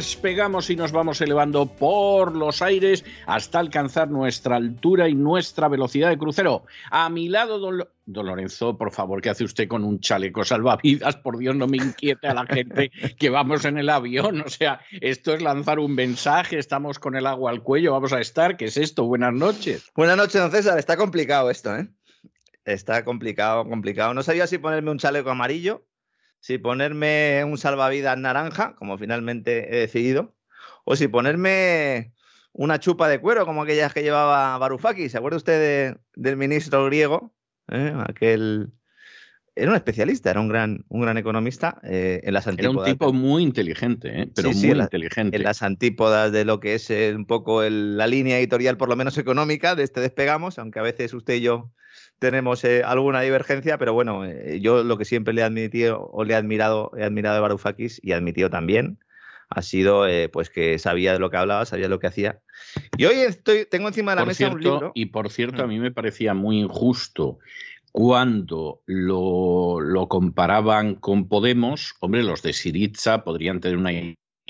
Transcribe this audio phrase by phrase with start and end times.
[0.00, 6.08] despegamos y nos vamos elevando por los aires hasta alcanzar nuestra altura y nuestra velocidad
[6.08, 6.64] de crucero.
[6.90, 11.16] A mi lado, don, don Lorenzo, por favor, ¿qué hace usted con un chaleco salvavidas?
[11.16, 14.40] Por Dios, no me inquiete a la gente que vamos en el avión.
[14.40, 18.20] O sea, esto es lanzar un mensaje, estamos con el agua al cuello, vamos a
[18.20, 18.56] estar.
[18.56, 19.04] ¿Qué es esto?
[19.04, 19.90] Buenas noches.
[19.94, 20.78] Buenas noches, don César.
[20.78, 21.88] Está complicado esto, ¿eh?
[22.64, 24.14] Está complicado, complicado.
[24.14, 25.84] No sabía si ponerme un chaleco amarillo
[26.40, 30.34] si ponerme un salvavidas naranja, como finalmente he decidido,
[30.84, 32.12] o si ponerme
[32.52, 35.12] una chupa de cuero, como aquellas que llevaba Varoufakis.
[35.12, 37.32] ¿Se acuerda usted del ministro griego?
[37.68, 37.94] ¿Eh?
[38.06, 38.72] Aquel.
[39.56, 42.86] Era un especialista, era un gran, un gran economista eh, en las antípodas.
[42.86, 44.30] Era un tipo muy inteligente, ¿eh?
[44.34, 45.36] pero muy inteligente.
[45.36, 49.18] En las antípodas de lo que es un poco la línea editorial, por lo menos
[49.18, 51.72] económica, de este despegamos, aunque a veces usted y yo
[52.20, 56.22] tenemos eh, alguna divergencia, pero bueno, eh, yo lo que siempre le he admitido o
[56.22, 58.98] le he admirado, he admirado de Varoufakis y admitido también
[59.48, 62.40] ha sido eh, pues que sabía de lo que hablaba, sabía lo que hacía.
[62.96, 64.92] Y hoy estoy, tengo encima de la mesa un libro.
[64.94, 67.40] Y por cierto, a mí me parecía muy injusto
[67.90, 73.90] cuando lo, lo, comparaban con Podemos, hombre, los de Siriza podrían tener una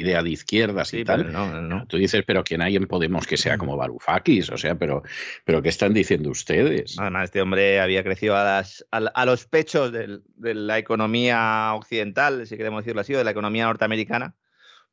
[0.00, 1.32] idea de izquierdas y tal.
[1.32, 1.86] No, no.
[1.86, 4.50] Tú dices, pero ¿quién hay en Podemos que sea como Varoufakis?
[4.50, 5.02] O sea, pero,
[5.44, 6.98] pero ¿qué están diciendo ustedes?
[6.98, 12.56] Además, este hombre había crecido a, las, a, los pechos de la economía occidental, si
[12.56, 14.34] queremos decirlo así, o de la economía norteamericana,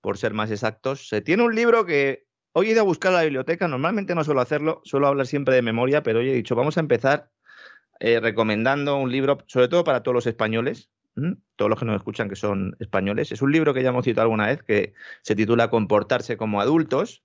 [0.01, 1.07] por ser más exactos.
[1.07, 4.23] Se tiene un libro que hoy he ido a buscar a la biblioteca, normalmente no
[4.23, 7.29] suelo hacerlo, suelo hablar siempre de memoria, pero hoy he dicho, vamos a empezar
[7.99, 10.89] eh, recomendando un libro, sobre todo para todos los españoles,
[11.55, 13.31] todos los que nos escuchan que son españoles.
[13.31, 17.23] Es un libro que ya hemos citado alguna vez que se titula Comportarse como adultos.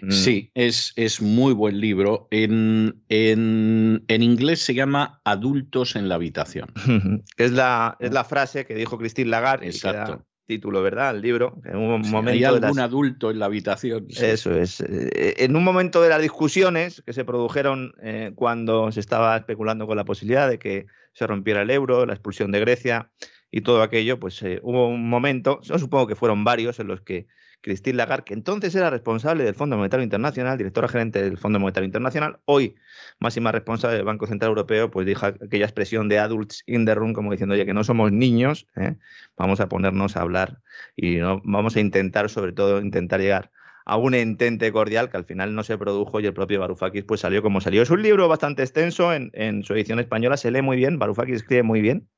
[0.00, 0.10] Mm.
[0.10, 2.28] Sí, es, es muy buen libro.
[2.30, 6.72] En, en, inglés se llama Adultos en la habitación.
[7.36, 9.66] es, la, es la frase que dijo Christine Lagarde.
[9.66, 11.14] Exacto título, ¿verdad?
[11.14, 11.60] El libro.
[11.64, 14.06] En un momento hay algún adulto en la habitación.
[14.08, 14.80] Eso es.
[14.80, 19.86] Eh, en un momento de las discusiones que se produjeron eh, cuando se estaba especulando
[19.86, 23.10] con la posibilidad de que se rompiera el euro, la expulsión de Grecia
[23.50, 27.02] y todo aquello, pues eh, hubo un momento, yo supongo que fueron varios, en los
[27.02, 27.26] que
[27.60, 31.86] Christine Lagarde, que entonces era responsable del Fondo Monetario Internacional, directora gerente del Fondo Monetario
[31.86, 32.76] Internacional, hoy
[33.18, 37.12] máxima responsable del Banco Central Europeo, pues dijo aquella expresión de adults in the room,
[37.12, 38.96] como diciendo, oye, que no somos niños, ¿eh?
[39.36, 40.60] vamos a ponernos a hablar
[40.96, 43.50] y vamos a intentar, sobre todo, intentar llegar
[43.84, 47.20] a un entente cordial que al final no se produjo y el propio Varoufakis pues
[47.20, 47.82] salió como salió.
[47.82, 51.36] Es un libro bastante extenso, en, en su edición española se lee muy bien, Varoufakis
[51.36, 52.08] escribe muy bien.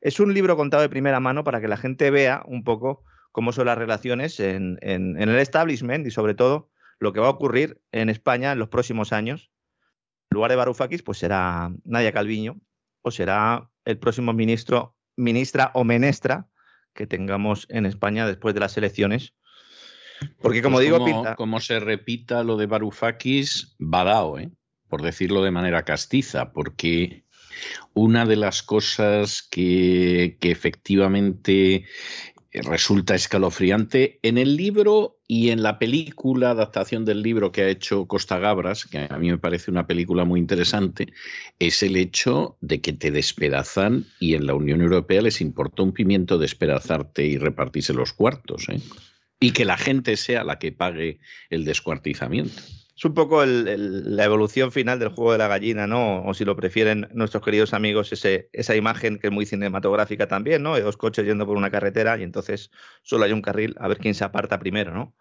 [0.00, 3.52] Es un libro contado de primera mano para que la gente vea un poco cómo
[3.52, 8.08] son las relaciones en, el establishment y sobre todo lo que va a ocurrir en
[8.10, 9.50] España en los próximos años.
[10.30, 12.60] En lugar de Varoufakis, pues será Nadia Calviño
[13.02, 16.46] o será el próximo ministro, ministra o menestra
[16.94, 19.34] que tengamos en España después de las elecciones.
[20.40, 24.52] Porque como pues digo, como, como se repita lo de Varoufakis, badao, ¿eh?
[24.88, 27.24] por decirlo de manera castiza, porque
[27.94, 31.86] una de las cosas que, que efectivamente
[32.52, 34.18] resulta escalofriante.
[34.22, 38.84] En el libro y en la película, adaptación del libro que ha hecho Costa Gabras,
[38.84, 41.12] que a mí me parece una película muy interesante,
[41.58, 45.92] es el hecho de que te despedazan y en la Unión Europea les importa un
[45.92, 48.68] pimiento despedazarte y repartirse los cuartos.
[48.68, 48.80] ¿eh?
[49.40, 52.60] Y que la gente sea la que pague el descuartizamiento.
[52.94, 56.22] Es un poco la evolución final del juego de la gallina, ¿no?
[56.24, 60.78] O si lo prefieren nuestros queridos amigos, esa imagen que es muy cinematográfica también, ¿no?
[60.78, 62.70] Dos coches yendo por una carretera y entonces
[63.02, 65.14] solo hay un carril, a ver quién se aparta primero, ¿no?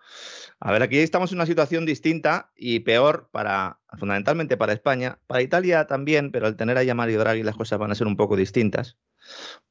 [0.60, 5.42] A ver, aquí estamos en una situación distinta y peor para, fundamentalmente para España, para
[5.42, 8.36] Italia también, pero al tener a Mario Draghi las cosas van a ser un poco
[8.36, 8.98] distintas.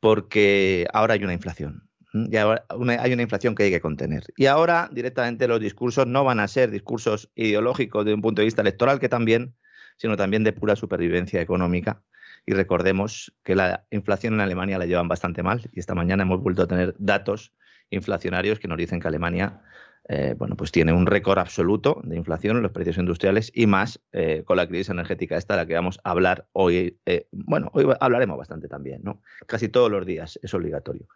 [0.00, 1.89] porque ahora hay una inflación.
[2.12, 2.64] Y ahora
[2.98, 4.24] hay una inflación que hay que contener.
[4.36, 8.46] Y ahora directamente los discursos no van a ser discursos ideológicos desde un punto de
[8.46, 9.54] vista electoral, que también,
[9.96, 12.02] sino también de pura supervivencia económica.
[12.46, 15.68] Y recordemos que la inflación en Alemania la llevan bastante mal.
[15.72, 17.52] Y esta mañana hemos vuelto a tener datos
[17.90, 19.62] inflacionarios que nos dicen que Alemania
[20.08, 24.00] eh, bueno, pues tiene un récord absoluto de inflación en los precios industriales y más
[24.10, 26.98] eh, con la crisis energética esta de la que vamos a hablar hoy.
[27.06, 29.22] Eh, bueno, hoy hablaremos bastante también, ¿no?
[29.46, 31.06] Casi todos los días es obligatorio.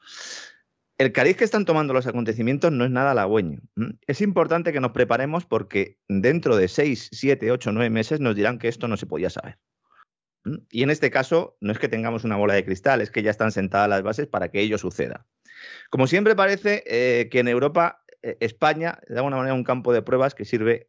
[0.96, 3.60] El cariz que están tomando los acontecimientos no es nada halagüeño.
[4.06, 8.58] Es importante que nos preparemos porque dentro de 6, 7, 8, 9 meses nos dirán
[8.58, 9.58] que esto no se podía saber.
[10.70, 13.30] Y en este caso, no es que tengamos una bola de cristal, es que ya
[13.30, 15.26] están sentadas las bases para que ello suceda.
[15.90, 20.34] Como siempre parece que en Europa eh, España, de alguna manera, un campo de pruebas
[20.34, 20.88] que sirve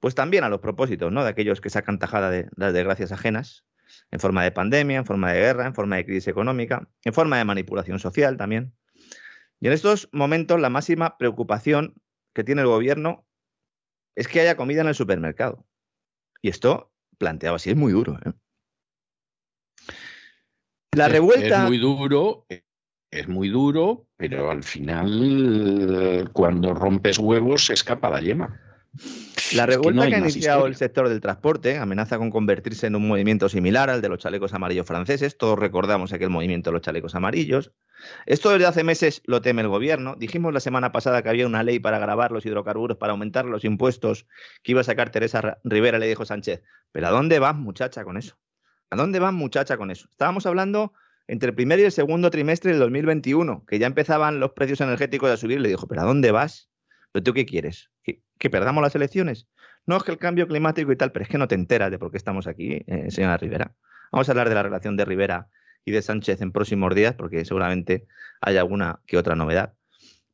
[0.00, 1.24] pues también a los propósitos ¿no?
[1.24, 3.64] de aquellos que sacan tajada de las desgracias ajenas,
[4.10, 7.38] en forma de pandemia, en forma de guerra, en forma de crisis económica, en forma
[7.38, 8.74] de manipulación social también.
[9.60, 11.94] Y en estos momentos la máxima preocupación
[12.34, 13.26] que tiene el gobierno
[14.16, 15.66] es que haya comida en el supermercado.
[16.42, 18.18] Y esto, planteado así, es muy duro.
[18.24, 18.32] ¿eh?
[20.92, 21.62] La revuelta...
[21.62, 22.46] Es muy duro,
[23.10, 28.60] es muy duro, pero al final, cuando rompes huevos, se escapa la yema.
[29.52, 33.48] La revuelta que, ha iniciado el sector del transporte amenaza con convertirse en un movimiento
[33.48, 35.38] similar al de los chalecos amarillos franceses.
[35.38, 37.72] Todos recordamos aquel movimiento de los chalecos amarillos.
[38.26, 40.16] Esto desde hace meses lo teme el gobierno.
[40.16, 43.64] Dijimos la semana pasada que había una ley para grabar los hidrocarburos, para aumentar los
[43.64, 44.26] impuestos
[44.62, 46.62] que iba a sacar Teresa Rivera, le dijo Sánchez.
[46.92, 48.36] Pero ¿a dónde vas, muchacha, con eso?
[48.90, 50.08] ¿A dónde vas, muchacha, con eso?
[50.10, 50.92] Estábamos hablando
[51.26, 55.30] entre el primer y el segundo trimestre del 2021, que ya empezaban los precios energéticos
[55.30, 56.70] a subir, le dijo, ¿pero a dónde vas?
[57.12, 57.90] ¿Pero tú qué quieres?
[58.38, 59.46] ¿Que, perdamos las elecciones?
[59.86, 61.98] No, es que el cambio climático y tal, pero es que no te enteras de
[61.98, 63.74] por qué estamos aquí, eh, señora Rivera.
[64.12, 65.48] Vamos a hablar de la relación de Rivera
[65.84, 68.06] y de Sánchez en próximos días, porque seguramente
[68.40, 69.74] hay alguna que otra novedad.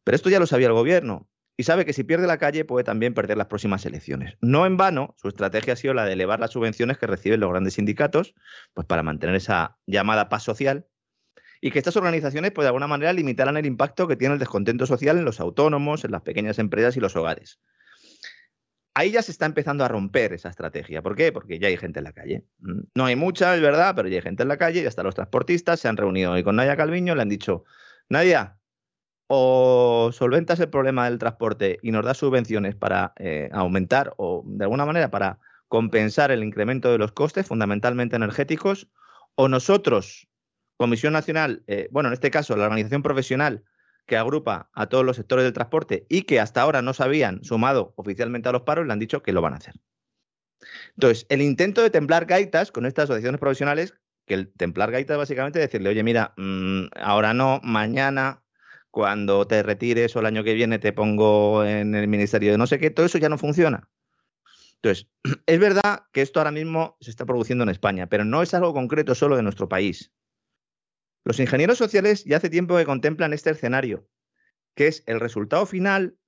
[0.04, 2.84] Pero esto ya lo sabía el gobierno y sabe que si pierde la calle puede
[2.84, 4.36] también perder las próximas elecciones.
[4.40, 7.50] No en vano, su estrategia ha sido la de elevar las subvenciones que reciben los
[7.50, 8.34] grandes sindicatos,
[8.74, 10.86] pues para mantener esa llamada paz social,
[11.60, 14.84] y que estas organizaciones, pues de alguna manera, limitaran el impacto que tiene el descontento
[14.84, 17.60] social en los autónomos, en las pequeñas empresas y los hogares.
[18.94, 21.02] Ahí ya se está empezando a romper esa estrategia.
[21.02, 21.32] ¿Por qué?
[21.32, 22.44] Porque ya hay gente en la calle.
[22.60, 25.04] Mm, no hay mucha, es verdad, pero ya hay gente en la calle, ya están
[25.04, 27.64] los transportistas, se han reunido hoy con Nadia Calviño, le han dicho,
[28.08, 28.56] Nadia,
[29.26, 34.64] o solventas el problema del transporte y nos das subvenciones para eh, aumentar o de
[34.64, 35.38] alguna manera para
[35.68, 38.88] compensar el incremento de los costes, fundamentalmente energéticos,
[39.34, 40.28] o nosotros,
[40.76, 43.64] Comisión Nacional, eh, bueno, en este caso la organización profesional
[44.06, 47.42] que agrupa a todos los sectores del transporte y que hasta ahora no se habían
[47.44, 49.74] sumado oficialmente a los paros, le han dicho que lo van a hacer.
[50.96, 53.94] Entonces, el intento de templar gaitas con estas asociaciones profesionales,
[54.26, 58.42] que el templar gaitas básicamente es decirle, oye, mira, mm, ahora no, mañana
[58.90, 62.66] cuando te retires o el año que viene te pongo en el ministerio de no
[62.66, 63.88] sé qué, todo eso ya no funciona.
[64.76, 65.08] Entonces,
[65.46, 68.72] es verdad que esto ahora mismo se está produciendo en España, pero no es algo
[68.72, 70.12] concreto solo de nuestro país.
[71.24, 74.06] Los ingenieros sociales ya hace tiempo que contemplan este escenario,
[74.74, 76.18] que es el resultado final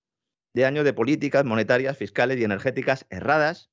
[0.54, 3.70] de años de políticas monetarias, fiscales y energéticas erradas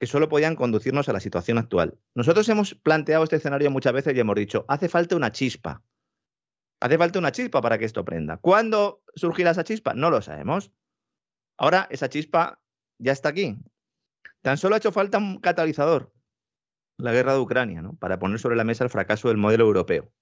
[0.00, 1.98] que solo podían conducirnos a la situación actual.
[2.14, 5.82] Nosotros hemos planteado este escenario muchas veces y hemos dicho, hace falta una chispa.
[6.80, 8.36] Hace falta una chispa para que esto prenda.
[8.38, 9.94] ¿Cuándo surgirá esa chispa?
[9.94, 10.72] No lo sabemos.
[11.56, 12.60] Ahora esa chispa
[12.98, 13.56] ya está aquí.
[14.42, 16.12] Tan solo ha hecho falta un catalizador,
[16.96, 17.94] la guerra de Ucrania, ¿no?
[17.94, 20.12] para poner sobre la mesa el fracaso del modelo europeo.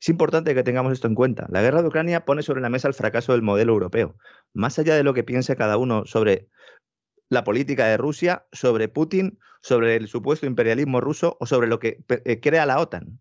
[0.00, 1.46] Es importante que tengamos esto en cuenta.
[1.48, 4.16] La guerra de Ucrania pone sobre la mesa el fracaso del modelo europeo.
[4.52, 6.48] Más allá de lo que piense cada uno sobre
[7.30, 12.04] la política de Rusia, sobre Putin, sobre el supuesto imperialismo ruso o sobre lo que
[12.08, 13.20] eh, crea la OTAN.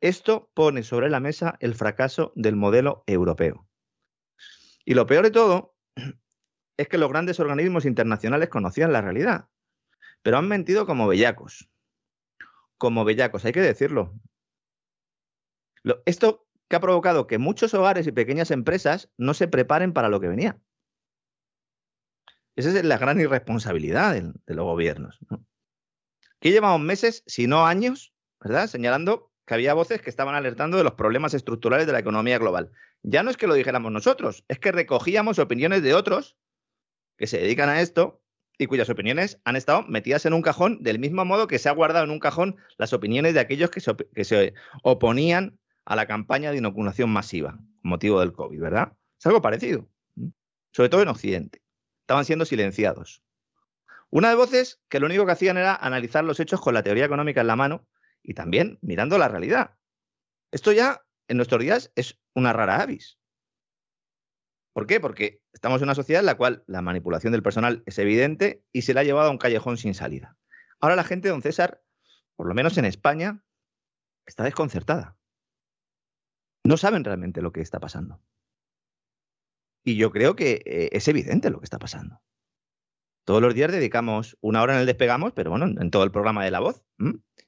[0.00, 3.68] Esto pone sobre la mesa el fracaso del modelo europeo.
[4.84, 5.74] Y lo peor de todo
[6.78, 9.48] es que los grandes organismos internacionales conocían la realidad,
[10.22, 11.68] pero han mentido como bellacos.
[12.78, 14.14] Como bellacos, hay que decirlo.
[16.06, 20.20] Esto que ha provocado que muchos hogares y pequeñas empresas no se preparen para lo
[20.20, 20.60] que venía.
[22.56, 25.18] Esa es la gran irresponsabilidad de, los gobiernos.
[26.40, 28.66] Que llevamos meses, si no años, ¿verdad?
[28.66, 32.70] Señalando que había voces que estaban alertando de los problemas estructurales de la economía global.
[33.02, 36.36] Ya no es que lo dijéramos nosotros, es que recogíamos opiniones de otros
[37.16, 38.22] que se dedican a esto
[38.58, 41.72] y cuyas opiniones han estado metidas en un cajón del mismo modo que se ha
[41.72, 43.80] guardado en un cajón las opiniones de aquellos que
[44.24, 48.92] se, oponían a la campaña de inoculación masiva motivo del COVID, ¿verdad?
[49.18, 49.88] Es algo parecido,
[50.70, 51.62] sobre todo en Occidente.
[52.02, 53.22] Estaban siendo silenciados.
[54.10, 57.06] Una de voces que lo único que hacían era analizar los hechos con la teoría
[57.06, 57.88] económica en la mano
[58.22, 59.76] y también mirando la realidad.
[60.52, 63.18] Esto ya en nuestros días es una rara avis.
[64.74, 65.00] ¿Por qué?
[65.00, 68.82] Porque estamos en una sociedad en la cual la manipulación del personal es evidente y
[68.82, 70.36] se la ha llevado a un callejón sin salida.
[70.80, 71.82] Ahora la gente, don César,
[72.36, 73.42] por lo menos en España,
[74.26, 75.17] está desconcertada.
[76.68, 78.20] No saben realmente lo que está pasando.
[79.82, 82.20] Y yo creo que eh, es evidente lo que está pasando.
[83.24, 86.44] Todos los días dedicamos una hora en el despegamos, pero bueno, en todo el programa
[86.44, 86.84] de la voz.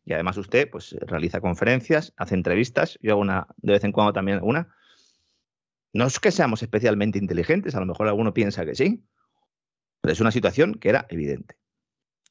[0.06, 4.14] Y además usted pues realiza conferencias, hace entrevistas, yo hago una de vez en cuando
[4.14, 4.74] también una.
[5.92, 9.04] No es que seamos especialmente inteligentes, a lo mejor alguno piensa que sí,
[10.00, 11.58] pero es una situación que era evidente.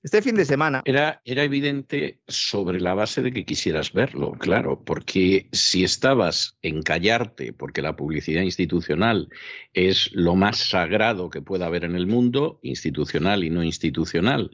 [0.02, 0.82] Este fin de semana.
[0.86, 6.84] Era, era evidente sobre la base de que quisieras verlo, claro, porque si estabas en
[6.84, 9.28] callarte, porque la publicidad institucional
[9.74, 14.52] es lo más sagrado que pueda haber en el mundo, institucional y no institucional,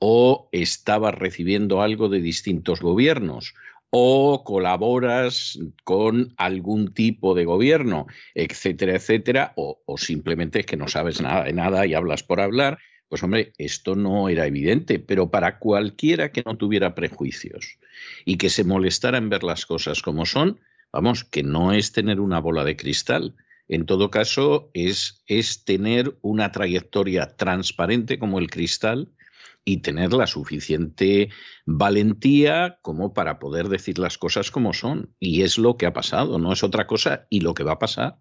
[0.00, 3.54] o estabas recibiendo algo de distintos gobiernos,
[3.90, 10.88] o colaboras con algún tipo de gobierno, etcétera, etcétera, o, o simplemente es que no
[10.88, 15.30] sabes nada de nada y hablas por hablar, pues hombre, esto no era evidente, pero
[15.30, 17.78] para cualquiera que no tuviera prejuicios
[18.24, 20.60] y que se molestara en ver las cosas como son,
[20.92, 23.34] vamos, que no es tener una bola de cristal.
[23.66, 29.12] En todo caso, es, es tener una trayectoria transparente como el cristal
[29.64, 31.28] y tener la suficiente
[31.66, 35.14] valentía como para poder decir las cosas como son.
[35.18, 37.78] Y es lo que ha pasado, no es otra cosa y lo que va a
[37.78, 38.18] pasar.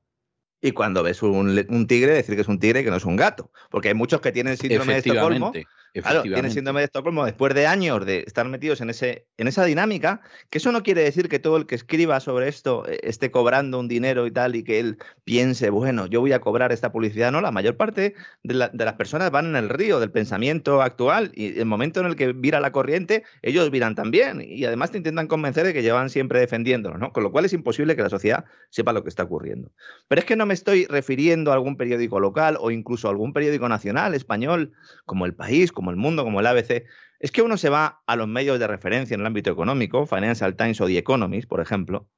[0.62, 3.16] Y cuando ves un, tigre, decir que es un tigre y que no es un
[3.16, 3.52] gato.
[3.70, 5.52] Porque hay muchos que tienen síndrome de Estocolmo
[5.94, 9.66] Claro, tiene síndrome de Estocolmo después de años de estar metidos en, ese, en esa
[9.66, 13.32] dinámica, que eso no quiere decir que todo el que escriba sobre esto eh, esté
[13.32, 16.92] cobrando un dinero y tal y que él piense, bueno, yo voy a cobrar esta
[16.92, 17.32] publicidad.
[17.32, 21.60] No, la mayor parte de, las personas van en el río del pensamiento actual y
[21.60, 25.28] el momento en el que vira la corriente, ellos viran también y además te intentan
[25.28, 27.12] convencer de que llevan siempre defendiéndolo, ¿no?
[27.12, 29.72] Con lo cual es imposible que la sociedad sepa lo que está ocurriendo.
[30.08, 33.34] Pero es que no me estoy refiriendo a algún periódico local o incluso a algún
[33.34, 34.74] periódico nacional español
[35.06, 36.86] como El País, como El Mundo, como el ABC,
[37.20, 40.56] es que uno se va a los medios de referencia en el ámbito económico, Financial
[40.56, 42.10] Times o The Economist, por ejemplo,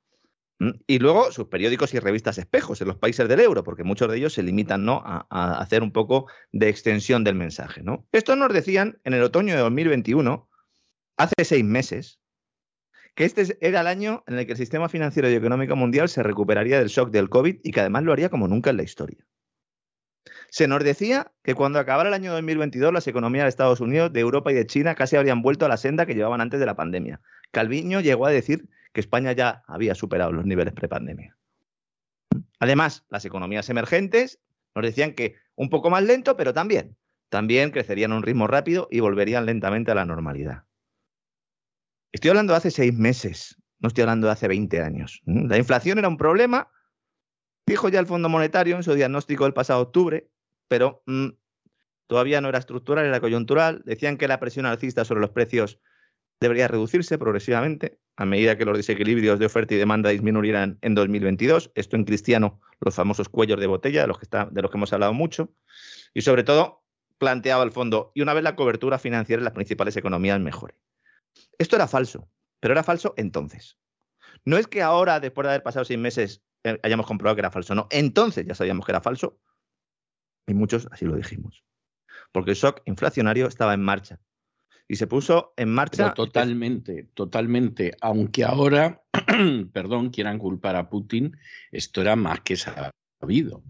[0.87, 4.17] y luego sus periódicos y revistas espejos en los países del euro, porque muchos de
[4.17, 5.03] ellos se limitan ¿no?
[5.05, 7.83] a, hacer un poco de extensión del mensaje.
[7.83, 8.07] ¿no?
[8.13, 10.49] Esto nos decían en el otoño de 2021,
[11.17, 12.21] hace seis meses,
[13.13, 16.23] que este era el año en el que el sistema financiero y económico mundial se
[16.23, 19.25] recuperaría del shock del COVID y que además lo haría como nunca en la historia.
[20.49, 24.19] Se nos decía que cuando acabara el año 2022 las economías de Estados Unidos, de
[24.19, 26.75] Europa y de China casi habrían vuelto a la senda que llevaban antes de la
[26.75, 27.21] pandemia.
[27.51, 31.35] Calviño llegó a decir que España ya había superado los niveles prepandemia.
[32.59, 34.39] Además, las economías emergentes
[34.75, 36.95] nos decían que un poco más lento, pero también,
[37.29, 40.63] también crecerían a un ritmo rápido y volverían lentamente a la normalidad.
[42.11, 45.21] Estoy hablando de hace seis meses, no estoy hablando de hace 20 años.
[45.25, 46.69] La inflación era un problema,
[47.69, 50.27] dijo ya el Fondo Monetario en su diagnóstico del pasado octubre,
[50.67, 51.27] pero mm,
[52.07, 53.83] todavía no era estructural, era coyuntural.
[53.85, 55.79] Decían que la presión alcista sobre los precios
[56.41, 61.71] debería reducirse progresivamente a medida que los desequilibrios de oferta y demanda disminuyeran en 2022.
[61.75, 64.91] Esto en cristiano, los famosos cuellos de botella, de los que, de los que hemos
[64.91, 65.53] hablado mucho.
[66.15, 66.83] Y sobre todo,
[67.19, 70.75] planteaba el fondo, y una vez la cobertura financiera en las principales economías mejore.
[71.59, 73.77] Esto era falso, pero era falso entonces.
[74.43, 76.41] No es que ahora, después de haber pasado seis meses,
[76.83, 77.87] hayamos comprobado que era falso, no.
[77.91, 79.39] Entonces ya sabíamos que era falso
[80.47, 81.63] y muchos así lo dijimos.
[82.31, 84.19] Porque el shock inflacionario estaba en marcha.
[84.87, 86.13] Y se puso en marcha.
[86.15, 87.95] totalmente, totalmente.
[88.01, 89.03] Aunque ahora,
[89.73, 91.37] perdón, quieran culpar a Putin,
[91.71, 93.63] esto era más que sabido.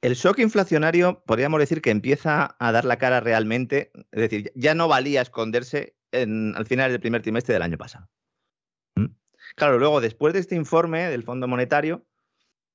[0.00, 3.90] El shock inflacionario, podríamos decir que empieza a dar la cara realmente.
[4.12, 8.08] Es decir, ya no valía esconderse al final del primer trimestre del año pasado.
[9.56, 12.06] Claro, luego, después de este informe del Fondo Monetario,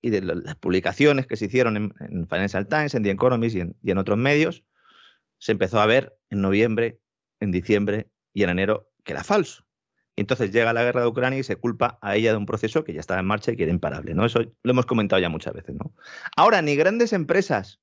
[0.05, 3.97] y de las publicaciones que se hicieron en, Financial Times, en The Economist y en,
[3.97, 4.63] otros medios,
[5.39, 6.99] se empezó a ver en noviembre,
[7.39, 9.65] en diciembre y en enero que era falso.
[10.15, 12.83] Y entonces llega la guerra de Ucrania y se culpa a ella de un proceso
[12.83, 14.13] que ya estaba en marcha y que era imparable.
[14.13, 14.27] ¿no?
[14.27, 15.73] Eso lo hemos comentado ya muchas veces.
[15.73, 15.95] ¿no?
[16.37, 17.81] Ahora, ni grandes empresas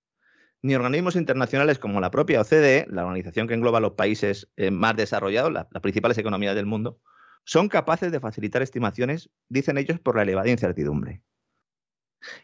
[0.62, 4.94] ni organismos internacionales como la propia OCDE, la organización que engloba los países eh, más
[4.94, 7.00] desarrollados, las principales economías del mundo,
[7.44, 11.22] son capaces de facilitar estimaciones, dicen ellos, por la elevada incertidumbre.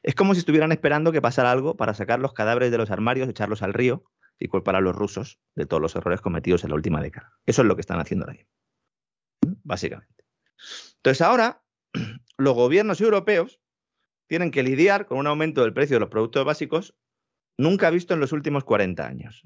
[0.02, 3.28] Es como si estuvieran esperando que pasara algo para sacar los cadáveres de los armarios,
[3.28, 4.04] echarlos al río
[4.38, 7.38] y culpar a los rusos de todos los errores cometidos en la última década.
[7.46, 8.46] Eso es lo que están haciendo ahí,
[9.62, 10.24] básicamente.
[10.96, 11.62] Entonces ahora
[12.36, 13.60] los gobiernos europeos
[14.26, 16.94] tienen que lidiar con un aumento del precio de los productos básicos
[17.56, 19.42] nunca visto en los últimos 40 años.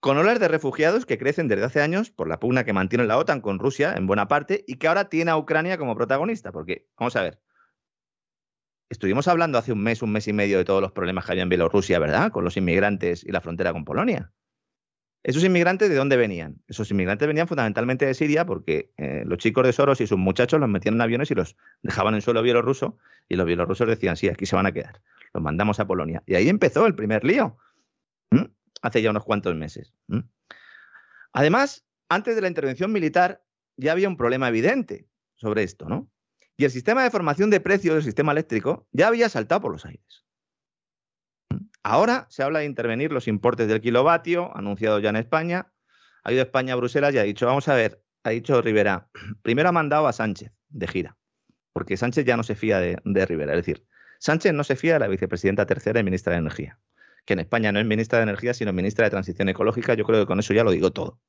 [0.00, 3.18] Con olas de refugiados que crecen desde hace años por la pugna que mantiene la
[3.18, 6.52] OTAN con Rusia en buena parte y que ahora tiene a Ucrania como protagonista.
[6.52, 7.40] Porque, vamos a ver,
[8.88, 11.42] estuvimos hablando hace un mes, un mes y medio de todos los problemas que había
[11.42, 12.30] en Bielorrusia, ¿verdad?
[12.30, 14.32] Con los inmigrantes y la frontera con Polonia.
[15.24, 16.62] ¿Esos inmigrantes de dónde venían?
[16.68, 20.60] Esos inmigrantes venían fundamentalmente de Siria porque eh, los chicos de Soros y sus muchachos
[20.60, 24.28] los metían en aviones y los dejaban en suelo bielorruso y los bielorrusos decían, sí,
[24.28, 25.02] aquí se van a quedar.
[25.34, 26.22] Los mandamos a Polonia.
[26.24, 27.58] Y ahí empezó el primer lío
[28.82, 29.92] hace ya unos cuantos meses.
[31.32, 33.42] Además, antes de la intervención militar
[33.76, 36.10] ya había un problema evidente sobre esto, ¿no?
[36.56, 39.86] Y el sistema de formación de precios del sistema eléctrico ya había saltado por los
[39.86, 40.24] aires.
[41.84, 45.72] Ahora se habla de intervenir los importes del kilovatio, anunciado ya en España.
[46.24, 49.08] Ha ido España a Bruselas y ha dicho, vamos a ver, ha dicho Rivera,
[49.42, 51.16] primero ha mandado a Sánchez de gira,
[51.72, 53.52] porque Sánchez ya no se fía de, de Rivera.
[53.52, 53.86] Es decir,
[54.18, 56.80] Sánchez no se fía de la vicepresidenta tercera y ministra de Energía
[57.28, 59.92] que en España no es ministra de Energía, sino ministra de Transición Ecológica.
[59.92, 61.20] Yo creo que con eso ya lo digo todo.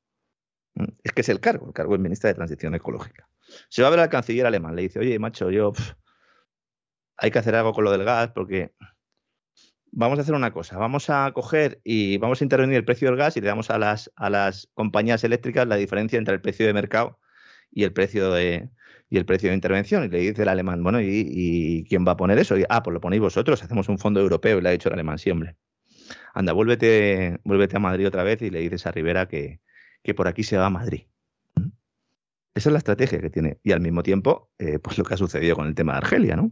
[0.75, 3.27] Mm, es que es el cargo, el cargo es ministra de Transición Ecológica.
[3.67, 5.73] Se va a ver al canciller alemán, le dice, oye, macho, yo
[7.17, 8.71] hay que hacer algo con lo del gas porque
[9.91, 13.17] vamos a hacer una cosa, vamos a coger y vamos a intervenir el precio del
[13.17, 16.65] gas y le damos a las, a las compañías eléctricas la diferencia entre el precio
[16.65, 17.19] de mercado
[17.71, 18.69] y el precio de,
[19.09, 20.05] y el precio de intervención.
[20.05, 22.55] Y le dice el alemán, bueno, ¿y, quién va a poner eso?
[22.69, 24.59] Ah, pues lo ponéis vosotros, hacemos un fondo europeo.
[24.59, 25.29] Y le ha dicho el alemán, sí,
[26.33, 29.61] anda, vuélvete, vuélvete a Madrid otra vez y le dices a Rivera que,
[30.15, 31.03] por aquí se va a Madrid.
[32.55, 33.59] Esa es la estrategia que tiene.
[33.63, 36.35] Y al mismo tiempo, eh, pues lo que ha sucedido con el tema de Argelia,
[36.35, 36.51] ¿no?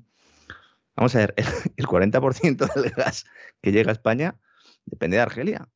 [0.95, 3.25] Vamos a ver, el, 40% del gas
[3.61, 4.39] que llega a España
[4.85, 5.69] depende de Argelia.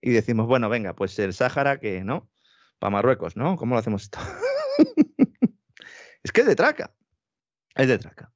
[0.00, 2.30] Y decimos, bueno, venga, pues el Sáhara que, ¿no?
[2.78, 3.56] Para Marruecos, ¿no?
[3.56, 4.18] ¿Cómo lo hacemos esto?
[6.22, 6.94] es que es de traca.
[7.74, 8.32] Es de traca.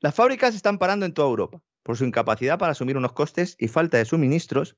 [0.00, 3.68] Las fábricas están parando en toda Europa por su incapacidad para asumir unos costes y
[3.68, 4.76] falta de suministros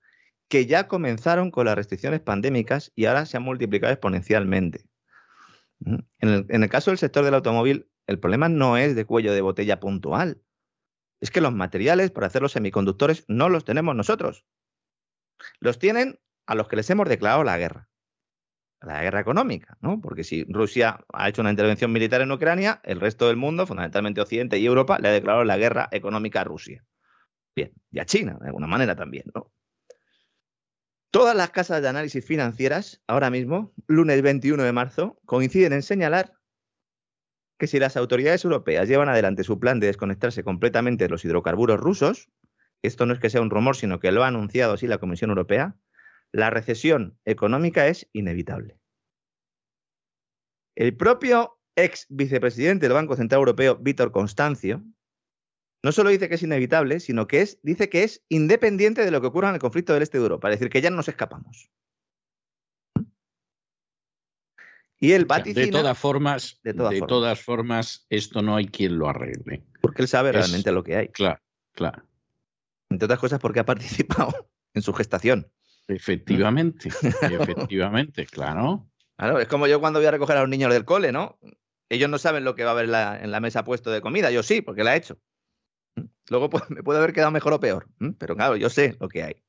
[0.48, 4.84] que ya comenzaron con las restricciones pandémicas y ahora se han multiplicado exponencialmente.
[6.20, 9.80] En el, caso del sector del automóvil, el problema no es de cuello de botella
[9.80, 10.42] puntual.
[11.20, 14.44] Es que los materiales para hacer los semiconductores no los tenemos nosotros.
[15.60, 17.88] Los tienen a los que les hemos declarado la guerra.
[18.80, 20.00] La guerra económica, ¿no?
[20.00, 24.20] Porque si Rusia ha hecho una intervención militar en Ucrania, el resto del mundo, fundamentalmente
[24.20, 26.84] Occidente y Europa, le ha declarado la guerra económica a Rusia.
[27.54, 29.52] Bien, y a China, de alguna manera también, ¿no?
[31.10, 36.34] Todas las casas de análisis financieras, ahora mismo, lunes 21 de marzo, coinciden en señalar
[37.56, 41.78] que si las autoridades europeas llevan adelante su plan de desconectarse completamente de los hidrocarburos
[41.78, 42.28] rusos,
[42.82, 45.30] esto no es que sea un rumor, sino que lo ha anunciado así la Comisión
[45.30, 45.76] Europea,
[46.32, 48.80] la recesión económica es inevitable.
[50.74, 54.84] El propio ex vicepresidente del Banco Central Europeo, Víctor Constancio,
[55.84, 59.20] no solo dice que es inevitable, sino que es, dice que es independiente de lo
[59.20, 61.08] que ocurra en el conflicto del este de Europa, es decir, que ya no nos
[61.08, 61.70] escapamos.
[64.98, 68.06] Y el vaticina, de todas formas, de, todas, formas.
[68.08, 69.62] esto no hay quien lo arregle.
[69.82, 71.08] Porque él sabe realmente lo que hay.
[71.08, 71.42] Claro,
[71.74, 72.02] claro.
[72.88, 75.52] Entre otras cosas porque ha participado en su gestación.
[75.86, 76.88] Efectivamente,
[77.20, 78.88] efectivamente, claro.
[79.18, 81.38] Claro, es como yo cuando voy a recoger a los niños del cole, ¿no?
[81.90, 82.86] Ellos no saben lo que va a haber
[83.22, 85.20] en la mesa puesto de comida, yo sí, porque la he hecho.
[86.30, 89.42] Luego me puede haber quedado mejor o peor, pero claro, yo sé lo que hay.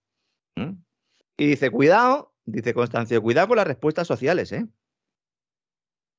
[1.38, 4.68] Y dice, cuidado, dice Constancio, cuidado con las respuestas sociales, ¿eh?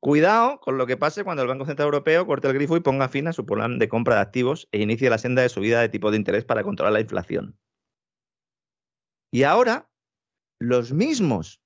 [0.01, 3.09] Cuidado con lo que pase cuando el Banco Central Europeo corte el grifo y ponga
[3.09, 5.89] fin a su plan de compra de activos e inicie la senda de subida de
[5.89, 7.59] tipo de interés para controlar la inflación.
[9.33, 9.91] Y ahora,
[10.61, 11.63] los mismos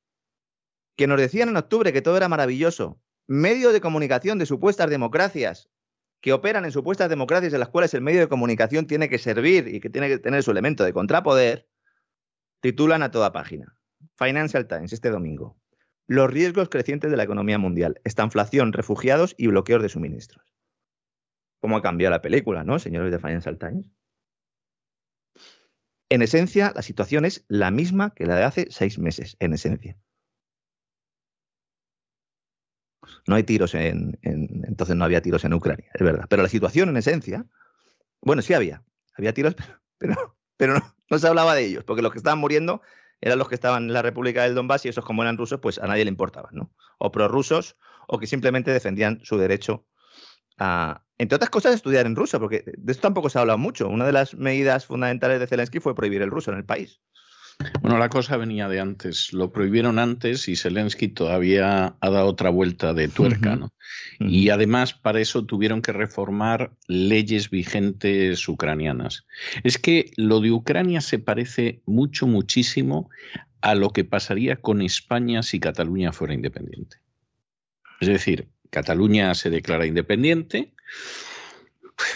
[0.96, 5.68] que nos decían en octubre que todo era maravilloso, medio de comunicación de supuestas democracias
[6.20, 9.68] que operan en supuestas democracias en las cuales el medio de comunicación tiene que servir
[9.68, 11.68] y que tiene que tener su elemento de contrapoder,
[12.60, 13.76] titulan a toda página.
[14.16, 15.56] Financial Times este domingo.
[16.06, 18.00] Los riesgos crecientes de la economía mundial.
[18.04, 20.44] inflación, refugiados y bloqueos de suministros.
[21.60, 23.86] ¿Cómo ha cambiado la película, no, señores de Financial Times?
[26.08, 29.96] En esencia, la situación es la misma que la de hace seis meses, en esencia.
[33.26, 36.26] No hay tiros en, Entonces no había tiros en Ucrania, es verdad.
[36.28, 37.46] Pero la situación en esencia.
[38.20, 38.82] Bueno, sí había.
[39.16, 39.54] Había tiros,
[39.98, 40.74] pero, pero,
[41.10, 42.82] no, se hablaba de ellos, porque los que estaban muriendo
[43.20, 45.78] eran los que estaban en la República del Donbass y esos, como eran rusos, pues
[45.78, 46.72] a nadie le importaban, ¿no?
[46.98, 47.76] O prorrusos,
[48.08, 49.86] o que simplemente defendían su derecho
[50.58, 53.88] a, entre otras cosas, estudiar en ruso, porque de esto tampoco se ha hablado mucho.
[53.88, 57.02] Una de las medidas fundamentales de Zelensky fue prohibir el ruso en el país.
[57.80, 59.32] Bueno, la cosa venía de antes.
[59.32, 63.56] Lo prohibieron antes y Zelensky todavía ha dado otra vuelta de tuerca.
[63.56, 63.72] ¿no?
[64.18, 69.26] Y además para eso tuvieron que reformar leyes vigentes ucranianas.
[69.64, 73.10] Es que lo de Ucrania se parece mucho, muchísimo
[73.60, 76.98] a lo que pasaría con España si Cataluña fuera independiente.
[78.00, 80.72] Es decir, Cataluña se declara independiente,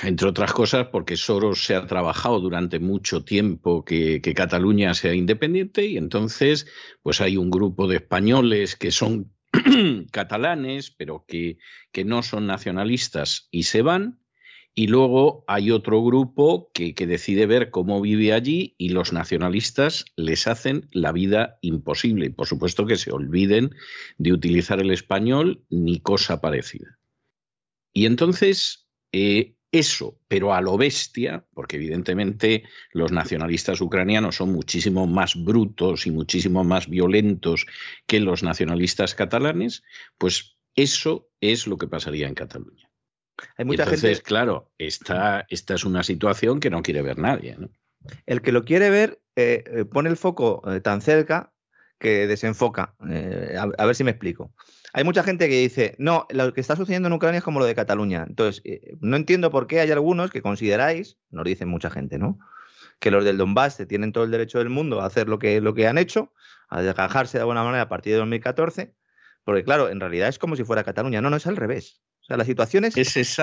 [0.03, 5.87] entre otras cosas porque Soros se ha trabajado durante mucho tiempo que, Cataluña sea independiente
[5.87, 6.67] y entonces
[7.03, 9.33] pues hay un grupo de españoles que son
[10.11, 11.59] catalanes pero que,
[11.93, 14.21] que no son nacionalistas y se van
[14.77, 20.05] y luego hay otro grupo que, que, decide ver cómo vive allí y los nacionalistas
[20.17, 22.31] les hacen la vida imposible.
[22.31, 23.71] Por supuesto que se olviden
[24.19, 26.99] de utilizar el español ni cosa parecida.
[27.93, 28.85] Y entonces
[29.17, 36.07] eh, eso, pero a lo bestia, porque evidentemente los nacionalistas ucranianos son muchísimo más brutos
[36.07, 37.67] y muchísimo más violentos
[38.07, 39.83] que los nacionalistas catalanes,
[40.17, 42.89] pues eso es lo que pasaría en Cataluña.
[43.57, 44.23] Hay mucha entonces, gente...
[44.23, 47.57] claro, esta, esta, es una situación que no quiere ver nadie.
[48.27, 51.53] El que lo quiere ver eh, eh, pone el foco eh, tan cerca
[51.99, 52.95] que desenfoca.
[53.01, 54.53] a ver si me explico.
[54.97, 57.67] Hay mucha gente que dice, no, lo que está sucediendo en Ucrania es como lo
[57.67, 58.25] de Cataluña.
[58.29, 62.39] Entonces, eh, no entiendo por qué hay algunos que consideráis, nos dicen mucha gente, ¿no?
[63.01, 65.75] Que los del Donbass tienen todo el derecho del mundo a hacer lo que, lo
[65.75, 66.33] que han hecho,
[66.69, 68.95] a desgajarse de alguna manera a partir de 2014,
[69.43, 71.21] porque claro, en realidad es como si fuera Cataluña.
[71.21, 72.01] No, no, es al revés.
[72.23, 72.95] O sea, la situación es,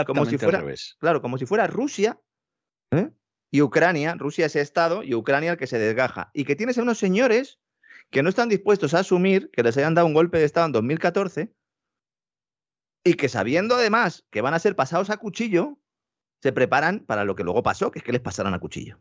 [0.07, 0.95] como si fuera, al revés.
[1.01, 2.17] Claro, como si fuera Rusia
[2.91, 3.09] ¿eh?
[3.51, 6.31] y Ucrania, Rusia ese Estado y Ucrania el que se desgaja.
[6.33, 7.59] Y que tienes a unos señores
[8.11, 10.73] que no están dispuestos a asumir que les hayan dado un golpe de Estado en
[10.73, 11.53] 2014
[13.03, 15.79] y que sabiendo además que van a ser pasados a cuchillo,
[16.41, 18.99] se preparan para lo que luego pasó, que es que les pasaran a cuchillo.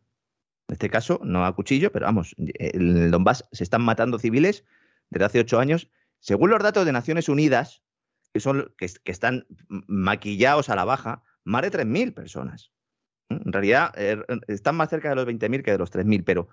[0.68, 4.64] En este caso, no a cuchillo, pero vamos, en el Donbass se están matando civiles
[5.11, 5.90] desde hace ocho años.
[6.20, 7.83] Según los datos de Naciones Unidas,
[8.33, 12.70] que, son, que, están maquillados a la baja, más de 3.000 personas.
[13.29, 16.49] En realidad, er, están más cerca de los 20.000 que de los 3.000, pero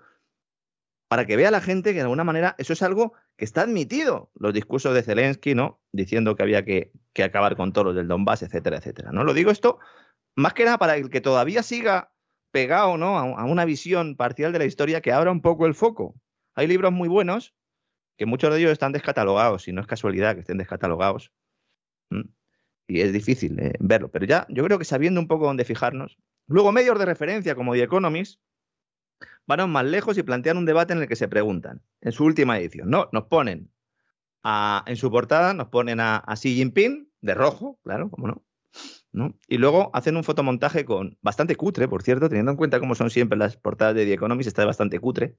[1.08, 4.30] para que vea la gente que de alguna manera eso es algo que está admitido.
[4.34, 5.80] Los discursos de Zelensky, ¿no?
[5.92, 6.92] Diciendo que había que,
[7.22, 9.10] acabar con todos los del Donbass, etcétera, etcétera.
[9.10, 9.24] ¿no?
[9.24, 9.80] Lo digo esto
[10.38, 12.12] más que nada para el que todavía siga
[12.52, 13.18] pegado ¿no?
[13.18, 16.14] a, una visión parcial de la historia que abra un poco el foco.
[16.54, 17.54] Hay libros muy buenos
[18.16, 21.32] que muchos de ellos están descatalogados y no es casualidad que estén descatalogados.
[22.86, 26.18] Y es difícil eh, verlo, pero ya yo creo que sabiendo un poco dónde fijarnos.
[26.46, 28.40] Luego medios de referencia como The Economist
[29.48, 32.58] van más lejos y plantean un debate en el que se preguntan, en su última
[32.58, 33.08] edición, ¿no?
[33.12, 33.72] Nos ponen
[34.86, 38.44] en su portada, nos ponen a, Xi Jinping, de rojo, claro, cómo no,
[39.12, 42.94] no, Y luego hacen un fotomontaje con bastante cutre, por cierto, teniendo en cuenta cómo
[42.94, 45.36] son siempre las portadas de The Economist, está bastante cutre.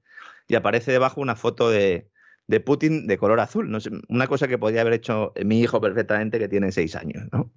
[0.48, 2.10] Y aparece debajo una foto de,
[2.46, 3.70] de Putin de color azul.
[3.70, 7.28] No una cosa que podría haber hecho mi hijo perfectamente, que tiene seis años.
[7.32, 7.52] ¿no?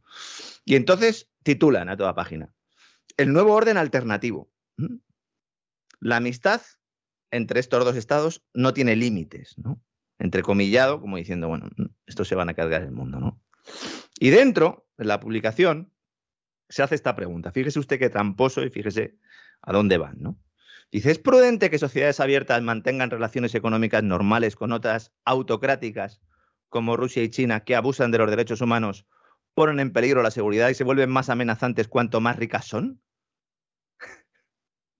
[0.65, 2.53] Y entonces titulan a toda página:
[3.17, 4.49] El nuevo orden alternativo.
[6.03, 6.61] La amistad
[7.31, 9.81] entre estos dos estados no tiene límites, ¿no?
[10.19, 13.41] Entrecomillado, como diciendo, bueno, mm, estos se van a cargar el mundo, ¿no?
[14.19, 15.93] Y dentro de la publicación
[16.67, 17.53] se hace esta pregunta.
[17.53, 19.17] Fíjese usted qué tramposo y fíjese
[19.61, 20.37] a dónde van, ¿no?
[20.91, 26.21] Dice, ¿es prudente que sociedades abiertas mantengan relaciones económicas normales con otras autocráticas
[26.67, 29.07] como Rusia y China que abusan de los derechos humanos,
[29.53, 33.01] ponen en peligro la seguridad y se vuelven más amenazantes cuanto más ricas son?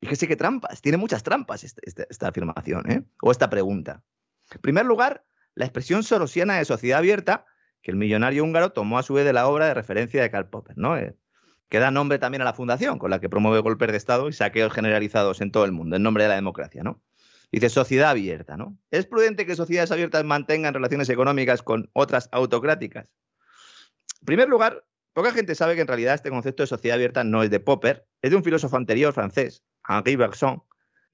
[0.04, 3.06] Fíjese qué trampas, tiene muchas trampas este, este, esta, afirmación, ¿eh?
[3.22, 4.04] o esta pregunta.
[4.52, 5.24] En primer lugar,
[5.56, 7.46] la expresión sorosiana de sociedad abierta,
[7.82, 10.50] que el millonario húngaro tomó a su vez de la obra de referencia de Karl
[10.50, 10.98] Popper, ¿no?
[10.98, 11.16] Eh,
[11.70, 14.34] que da nombre también a la fundación, con la que promueve golpes de Estado y
[14.34, 17.02] saqueos generalizados en todo el mundo, en nombre de la democracia, ¿no?
[17.50, 18.78] Dice sociedad abierta, ¿no?
[18.92, 23.08] ¿Es prudente que sociedades abiertas mantengan relaciones económicas con otras autocráticas?
[24.20, 27.42] En primer lugar, poca gente sabe que en realidad este concepto de sociedad abierta no
[27.42, 30.63] es de Popper, es de un filósofo anterior francés, Henri Bergson.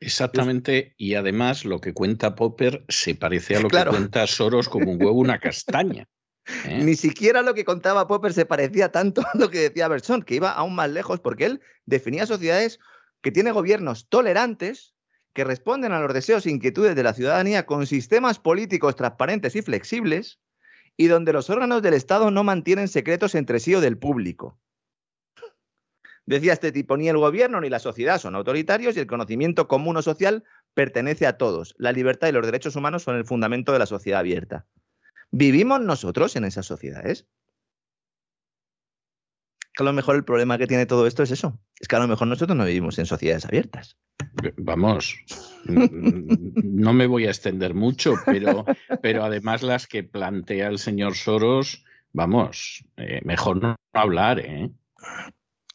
[0.01, 4.91] Exactamente, y además lo que cuenta Popper se parece a lo que cuenta Soros como
[4.91, 6.07] un huevo una castaña.
[6.65, 6.81] ¿eh?
[6.83, 10.35] Ni siquiera lo que contaba Popper se parecía tanto a lo que decía Bergson, que
[10.35, 12.79] iba aún más lejos, porque él definía sociedades
[13.21, 14.93] que tienen gobiernos tolerantes,
[15.33, 19.61] que responden a los deseos e inquietudes de la ciudadanía con sistemas políticos transparentes y
[19.61, 20.39] flexibles,
[20.95, 24.59] y donde los órganos del Estado no mantienen secretos entre sí o del público.
[26.29, 29.97] Decía este tipo, ni el gobierno ni la sociedad son autoritarios y el conocimiento común
[29.97, 30.43] o social
[30.75, 31.73] pertenece a todos.
[31.79, 34.67] La libertad y los derechos humanos son el fundamento de la sociedad abierta.
[35.31, 37.25] ¿Vivimos nosotros en esas sociedades?
[39.79, 41.59] A lo mejor el problema que tiene todo esto es eso.
[41.79, 43.97] Es que a lo mejor nosotros no vivimos en sociedades abiertas.
[44.57, 45.15] Vamos,
[45.65, 48.65] no me voy a extender mucho, pero,
[49.01, 54.69] pero además las que plantea el señor Soros, vamos, eh, mejor no hablar, ¿eh?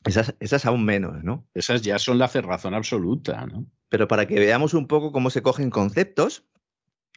[0.04, 1.46] Esas, aún menos, ¿no?
[1.54, 3.66] Esas ya son la cerrazón absoluta, ¿no?
[3.88, 6.44] Pero para que veamos un poco cómo se cogen conceptos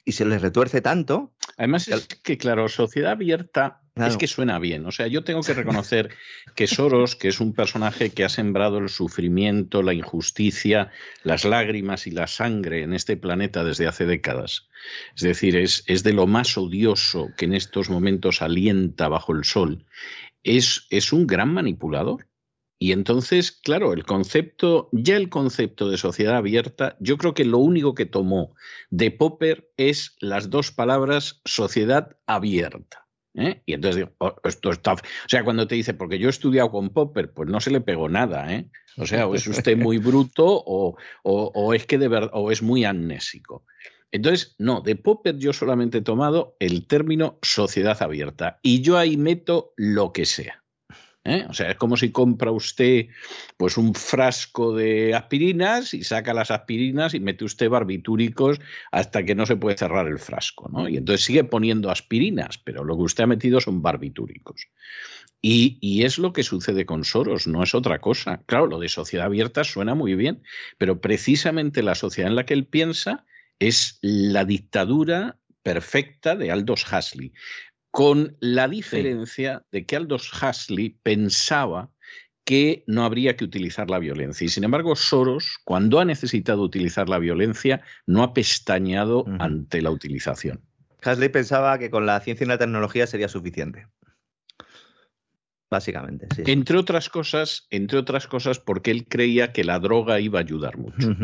[0.05, 1.33] y se les retuerce tanto.
[1.57, 4.85] Además, es que, claro, sociedad abierta es que suena bien.
[4.85, 6.09] O sea, yo tengo que reconocer
[6.55, 10.91] que Soros, que es un personaje que ha sembrado el sufrimiento, la injusticia,
[11.23, 14.69] las lágrimas y la sangre en este planeta desde hace décadas.
[15.15, 19.43] Es decir, es, es de lo más odioso que en estos momentos alienta bajo el
[19.43, 19.85] sol.
[20.43, 22.27] Es, es un gran manipulador.
[22.79, 27.57] Y entonces, claro, el concepto, ya el concepto de sociedad abierta, yo creo que lo
[27.57, 28.55] único que tomó
[28.91, 33.07] de Popper es las dos palabras sociedad abierta.
[33.33, 33.63] ¿eh?
[33.65, 34.93] Y entonces digo, oh, esto está.
[34.93, 37.81] O sea, cuando te dice, porque yo he estudiado con Popper, pues no se le
[37.81, 38.69] pegó nada, ¿eh?
[38.97, 42.61] O sea, o es usted muy bruto o, o, es que de verdad, o es
[42.61, 43.65] muy amnésico.
[44.11, 49.17] Entonces, no, de Popper yo solamente he tomado el término sociedad abierta y yo ahí
[49.17, 50.63] meto lo que sea.
[51.27, 51.45] ¿Eh?
[51.49, 53.07] O sea, es como si compra usted
[53.57, 58.59] pues un frasco de aspirinas y saca las aspirinas y mete usted barbitúricos
[58.91, 60.87] hasta que no se puede cerrar el frasco, ¿no?
[60.87, 64.67] Y entonces sigue poniendo aspirinas, pero lo que usted ha metido son barbitúricos.
[65.41, 68.41] Y, y, es lo que sucede con Soros, no es otra cosa.
[68.47, 70.41] Claro, lo de sociedad abierta suena muy bien,
[70.79, 73.25] pero precisamente la sociedad en la que él piensa
[73.59, 75.37] es la dictadura
[75.67, 77.33] perfecta de Aldous Huxley
[77.91, 81.89] con la diferencia de que Aldous Huxley pensaba
[82.43, 84.45] que no habría que utilizar la violencia.
[84.45, 89.91] Y sin embargo, Soros, cuando ha necesitado utilizar la violencia, no ha pestañeado ante la
[89.91, 90.61] utilización.
[91.05, 93.87] Huxley pensaba que con la ciencia y la tecnología sería suficiente.
[95.69, 96.43] Básicamente, sí.
[96.45, 100.77] Entre otras cosas, entre otras cosas, porque él creía que la droga iba a ayudar
[100.77, 101.15] mucho.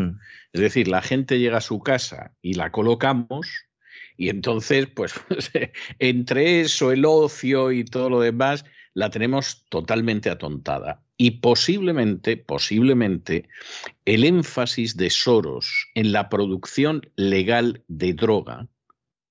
[0.51, 3.67] Es decir, la gente llega a su casa y la colocamos,
[4.17, 5.13] y entonces, pues
[5.99, 11.03] entre eso, el ocio y todo lo demás, la tenemos totalmente atontada.
[11.17, 13.49] Y posiblemente, posiblemente,
[14.05, 18.67] el énfasis de Soros en la producción legal de droga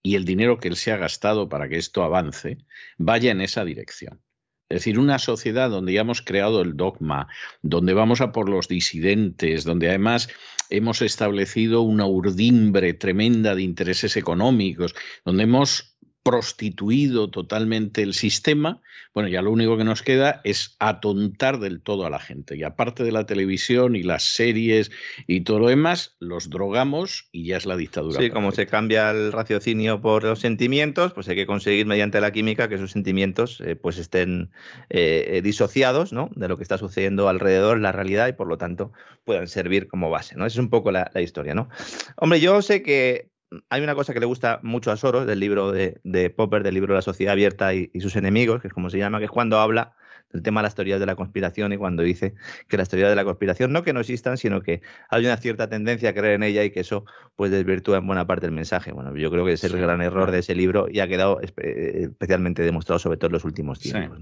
[0.02, 2.58] y el dinero que él se ha gastado para que esto avance,
[2.98, 4.20] vaya en esa dirección.
[4.68, 7.28] Es decir, una sociedad donde ya hemos creado el dogma,
[7.60, 10.30] donde vamos a por los disidentes, donde además
[10.72, 15.91] hemos establecido una urdimbre tremenda de intereses económicos, donde hemos
[16.22, 18.80] prostituido totalmente el sistema,
[19.12, 22.56] bueno, ya lo único que nos queda es atontar del todo a la gente.
[22.56, 24.90] Y aparte de la televisión y las series
[25.26, 28.20] y todo lo demás, los drogamos y ya es la dictadura.
[28.20, 32.30] Sí, como se cambia el raciocinio por los sentimientos, pues hay que conseguir mediante la
[32.30, 34.50] química que esos sentimientos eh, pues estén
[34.90, 36.30] eh, disociados ¿no?
[36.36, 38.92] de lo que está sucediendo alrededor, la realidad, y por lo tanto
[39.24, 40.36] puedan servir como base.
[40.36, 40.46] ¿no?
[40.46, 41.54] Esa es un poco la, la historia.
[41.54, 41.68] ¿no?
[42.16, 43.31] Hombre, yo sé que
[43.68, 46.94] hay una cosa que le gusta mucho a Soros del libro de, Popper, del libro
[46.94, 49.94] La sociedad abierta y, sus enemigos, que es como se llama, que es cuando habla
[50.32, 52.34] del tema de las teorías de la conspiración y cuando dice
[52.66, 55.68] que las teorías de la conspiración no que no existan, sino que hay una cierta
[55.68, 57.04] tendencia a creer en ella y que eso
[57.36, 58.92] pues desvirtúa en buena parte el mensaje.
[58.92, 62.62] Bueno, yo creo que es el gran error de ese libro y ha quedado especialmente
[62.62, 64.20] demostrado sobre todo en los últimos tiempos.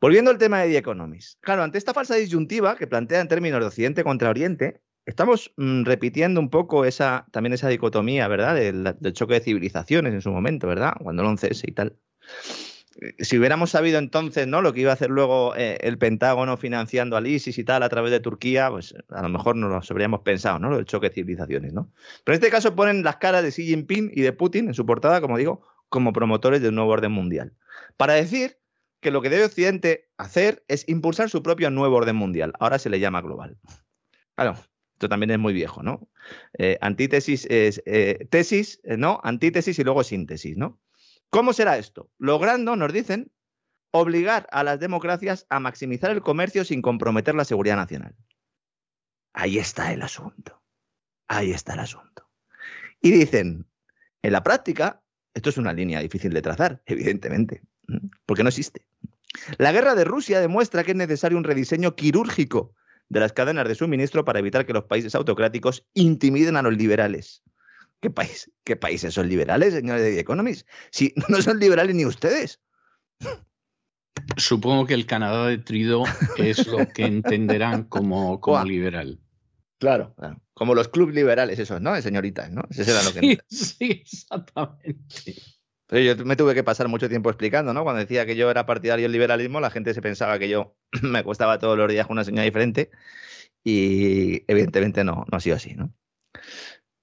[0.00, 1.38] Volviendo al tema de The Economist.
[1.40, 5.82] Claro, ante esta falsa disyuntiva que plantea en términos de Occidente contra Oriente, Estamos mm,
[5.82, 8.54] repitiendo un poco esa, también esa dicotomía, ¿verdad?
[8.54, 10.92] Del, choque de civilizaciones en su momento, ¿verdad?
[11.02, 11.96] Cuando el 11S y tal.
[13.00, 14.62] Eh, si hubiéramos sabido entonces, ¿no?
[14.62, 17.88] Lo que iba a hacer luego eh, el Pentágono financiando al ISIS y tal a
[17.88, 20.78] través de Turquía, pues a lo mejor no lo habríamos pensado, ¿no?
[20.78, 21.92] El choque de civilizaciones, ¿no?
[22.22, 24.86] Pero en este caso ponen las caras de Xi Jinping y de Putin en su
[24.86, 27.52] portada, como digo, como promotores de un nuevo orden mundial.
[27.96, 28.58] Para decir
[29.00, 32.52] que lo que debe Occidente hacer es impulsar su propio nuevo orden mundial.
[32.60, 33.58] Ahora se le llama global.
[34.36, 34.56] Claro,
[35.00, 36.10] esto también es muy viejo, ¿no?
[36.58, 39.18] Eh, antítesis es eh, tesis, eh, ¿no?
[39.24, 40.78] Antítesis y luego síntesis, ¿no?
[41.30, 42.10] ¿Cómo será esto?
[42.18, 43.32] Logrando, nos dicen,
[43.92, 48.14] obligar a las democracias a maximizar el comercio sin comprometer la seguridad nacional.
[49.32, 50.60] Ahí está el asunto.
[51.28, 52.28] Ahí está el asunto.
[53.00, 53.66] Y dicen,
[54.20, 57.62] en la práctica, esto es una línea difícil de trazar, evidentemente,
[58.26, 58.84] porque no existe.
[59.56, 62.74] La guerra de Rusia demuestra que es necesario un rediseño quirúrgico
[63.10, 67.42] de las cadenas de suministro para evitar que los países autocráticos intimiden a los liberales.
[68.00, 70.66] ¿Qué, país, qué países son liberales, señores de The Economist?
[70.90, 72.60] Si no son liberales ni ustedes.
[74.36, 76.04] Supongo que el Canadá de Trido
[76.38, 79.20] es lo que entenderán como, como liberal.
[79.78, 80.14] Claro,
[80.54, 82.00] como los clubes liberales, esos, ¿no?
[82.00, 82.62] Señoritas, ¿no?
[82.70, 83.38] Ese lo que.
[83.48, 85.34] sí, exactamente
[85.90, 87.82] yo me tuve que pasar mucho tiempo explicando, ¿no?
[87.82, 91.18] Cuando decía que yo era partidario del liberalismo, la gente se pensaba que yo me
[91.18, 92.90] acostaba todos los días con una señal diferente
[93.64, 95.92] y evidentemente no, no ha sido así, ¿no?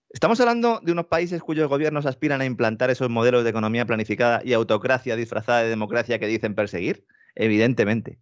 [0.10, 4.42] Estamos hablando de unos países cuyos gobiernos aspiran a implantar esos modelos de economía planificada
[4.44, 8.18] y autocracia disfrazada de democracia que dicen perseguir, evidentemente.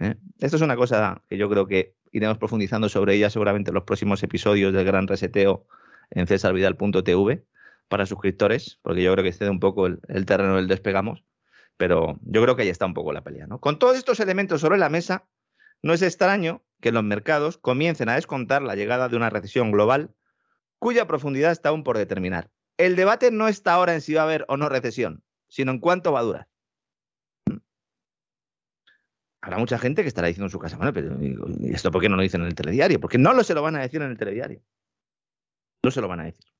[0.00, 0.16] ¿Eh?
[0.40, 3.84] Esto es una cosa que yo creo que iremos profundizando sobre ella seguramente en los
[3.84, 5.66] próximos episodios del Gran Reseteo
[6.10, 7.44] en cesarvidal.tv
[7.88, 11.24] para suscriptores, porque yo creo que excede un poco el, el, terreno del despegamos,
[11.76, 13.46] pero yo creo que ahí está un poco la pelea.
[13.46, 13.60] ¿no?
[13.60, 15.26] Con todos estos elementos sobre la mesa,
[15.82, 20.14] no es extraño que los mercados comiencen a descontar la llegada de una recesión global
[20.78, 22.50] cuya profundidad está aún por determinar.
[22.76, 25.78] El debate no está ahora en si va a haber o no recesión, sino en
[25.78, 26.48] cuánto va a durar.
[27.50, 27.56] ¿Mm?
[29.42, 32.08] Habrá mucha gente que estará diciendo en su casa, bueno, pero ¿y esto por qué
[32.08, 33.00] no lo dicen en el telediario?
[33.00, 34.62] Porque no lo se lo van a decir en el telediario.
[35.82, 36.53] No se lo van a decir.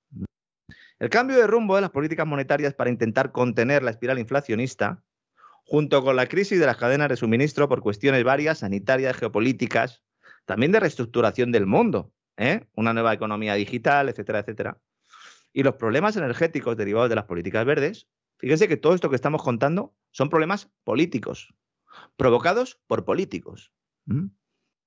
[0.98, 5.02] El cambio de rumbo de las políticas monetarias para intentar contener la espiral inflacionista,
[5.64, 10.02] junto con la crisis de las cadenas de suministro por cuestiones varias, sanitarias, geopolíticas,
[10.44, 12.66] también de reestructuración del mundo, ¿eh?
[12.74, 14.78] una nueva economía digital, etcétera, etcétera.
[15.52, 19.42] Y los problemas energéticos derivados de las políticas verdes, fíjense que todo esto que estamos
[19.42, 21.54] contando son problemas políticos,
[22.16, 23.72] provocados por políticos.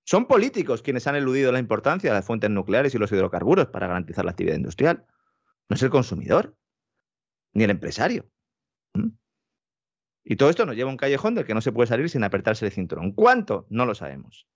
[0.03, 3.87] Son políticos quienes han eludido la importancia de las fuentes nucleares y los hidrocarburos para
[3.87, 5.05] garantizar la actividad industrial.
[5.69, 6.57] No es el consumidor,
[7.53, 8.29] ni el empresario.
[10.29, 12.23] Y todo esto nos lleva a un callejón del que no se puede salir sin
[12.23, 13.13] apretarse el cinturón.
[13.13, 13.65] ¿Cuánto?
[13.69, 14.47] No lo sabemos.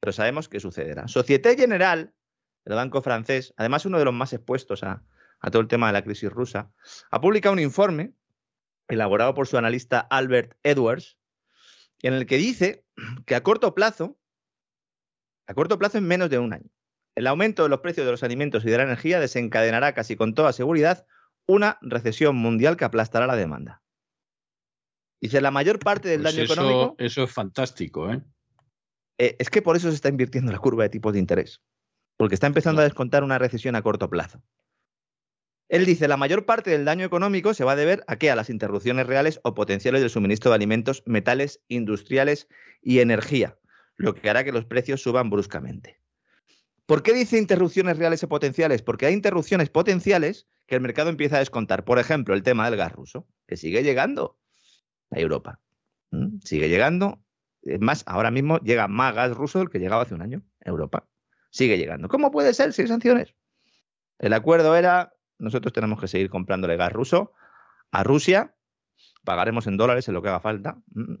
[0.00, 1.08] Pero sabemos que sucederá.
[1.08, 2.14] Société General,
[2.64, 5.04] el banco francés, además uno de los más expuestos a,
[5.50, 6.72] todo el tema de la crisis rusa,
[7.10, 8.14] ha publicado un informe
[8.88, 11.18] elaborado por su analista Albert Edwards,
[12.00, 12.86] en el que dice
[13.26, 14.18] que a corto plazo,
[15.46, 16.70] a corto plazo en menos de un año,
[17.18, 20.34] el aumento de los precios de los alimentos y de la energía desencadenará casi con
[20.34, 21.04] toda seguridad
[21.48, 23.82] una recesión mundial que aplastará la demanda.
[25.20, 26.94] Dice, la mayor parte del pues daño eso, económico...
[26.96, 28.22] Eso es fantástico, ¿eh?
[29.18, 31.60] Eh, es que por eso se está invirtiendo la curva de tipos de interés,
[32.16, 34.40] porque está empezando a descontar una recesión a corto plazo.
[35.68, 38.30] Él dice, la mayor parte del daño económico se va a deber a qué?
[38.30, 42.46] A las interrupciones reales o potenciales del suministro de alimentos, metales, industriales
[42.80, 43.58] y energía,
[43.96, 45.98] lo que hará que los precios suban bruscamente.
[46.88, 48.80] ¿Por qué dice interrupciones reales o potenciales?
[48.80, 51.84] Porque hay interrupciones potenciales que el mercado empieza a descontar.
[51.84, 54.38] Por ejemplo, el tema del gas ruso, que sigue llegando
[55.10, 55.60] a Europa.
[56.10, 56.38] ¿Mm?
[56.42, 57.22] Sigue llegando
[57.62, 60.70] es más, ahora mismo llega más gas ruso del que llegaba hace un año a
[60.70, 61.06] Europa.
[61.50, 62.08] Sigue llegando.
[62.08, 63.34] ¿Cómo puede ser si hay sanciones?
[64.18, 67.32] El acuerdo era, nosotros tenemos que seguir comprándole gas ruso
[67.90, 68.54] a Rusia,
[69.24, 71.14] pagaremos en dólares en lo que haga falta mm,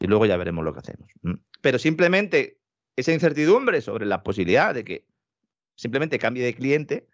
[0.00, 1.10] y luego ya veremos lo que hacemos.
[1.22, 1.34] Mm.
[1.60, 2.58] Pero simplemente
[2.96, 5.06] esa incertidumbre sobre la posibilidad de que
[5.74, 7.08] simplemente cambie de cliente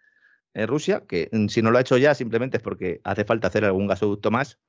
[0.53, 3.47] en Rusia, que mm, si no lo ha hecho ya simplemente es porque hace falta
[3.47, 4.59] hacer algún gasoducto más,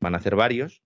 [0.00, 0.82] van a hacer varios,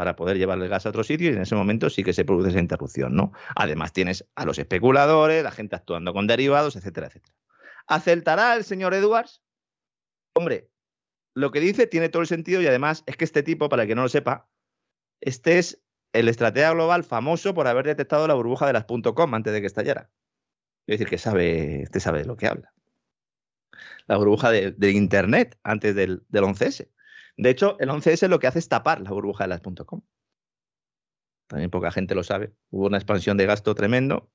[0.00, 2.48] para poder llevarle gas a otro sitio y en ese momento sí que se produce
[2.48, 3.32] esa interrupción, ¿no?
[3.54, 7.34] Además tienes a los especuladores, la gente actuando con derivados, etcétera, etcétera.
[7.86, 9.42] ¿Aceptará el señor Edwards?
[10.32, 10.70] Hombre,
[11.34, 13.88] lo que dice tiene todo el sentido y además es que este tipo, para el
[13.88, 14.48] que no lo sepa,
[15.20, 19.52] este es el estratega global famoso por haber detectado la burbuja de las .com antes
[19.52, 20.10] de que estallara.
[20.86, 22.72] Es decir, que sabe, este sabe de lo que habla.
[24.06, 26.88] La burbuja de, Internet antes del, del 11S.
[27.36, 30.02] De hecho, el 11S lo que hace es tapar la burbuja de las .com.
[31.46, 32.52] También poca gente lo sabe.
[32.70, 34.30] Hubo una expansión de gasto tremendo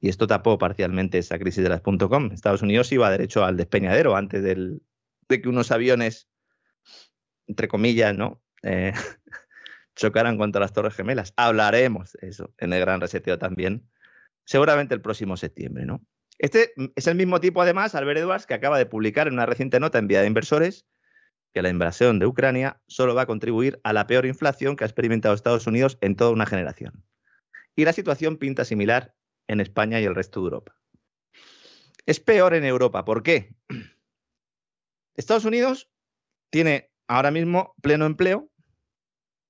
[0.00, 2.30] y esto tapó parcialmente esa crisis de las .com.
[2.32, 4.80] Estados Unidos iba derecho al despeñadero antes de
[5.28, 6.28] que unos aviones,
[7.46, 8.42] entre comillas, ¿no?
[8.62, 8.92] Eh,
[9.96, 11.32] chocaran contra las Torres Gemelas.
[11.36, 13.88] Hablaremos eso en el gran reseteo también,
[14.44, 16.04] seguramente el próximo septiembre, ¿no?
[16.38, 19.78] Este es el mismo tipo, además, Albert Edwards, que acaba de publicar en una reciente
[19.78, 20.86] nota enviada a inversores
[21.52, 24.86] que la invasión de Ucrania solo va a contribuir a la peor inflación que ha
[24.86, 27.04] experimentado Estados Unidos en toda una generación.
[27.76, 29.14] Y la situación pinta similar
[29.48, 30.76] en España y el resto de Europa.
[32.06, 33.04] Es peor en Europa.
[33.04, 33.54] ¿Por qué?
[35.14, 35.90] Estados Unidos
[36.50, 38.50] tiene ahora mismo pleno empleo.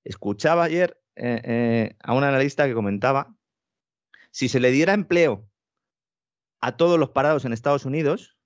[0.03, 3.35] Escuchaba ayer eh, eh, a un analista que comentaba,
[4.31, 5.49] si se le diera empleo
[6.61, 8.37] a todos los parados en Estados Unidos,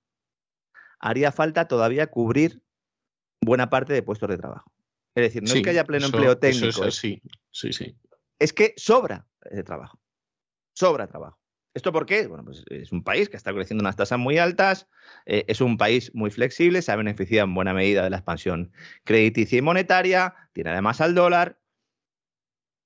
[1.00, 2.62] haría falta todavía cubrir
[3.40, 4.70] buena parte de puestos de trabajo.
[5.14, 6.84] Es decir, no es que haya pleno empleo técnico.
[6.84, 7.96] es sí, sí.
[8.38, 10.00] Es que sobra de trabajo.
[10.74, 11.37] Sobra trabajo.
[11.78, 12.26] ¿Esto por qué?
[12.26, 14.88] Bueno, pues es un país que está creciendo unas tasas muy altas,
[15.26, 18.72] eh, es un país muy flexible, se ha beneficiado en buena medida de la expansión
[19.04, 21.60] crediticia y monetaria, tiene además al dólar.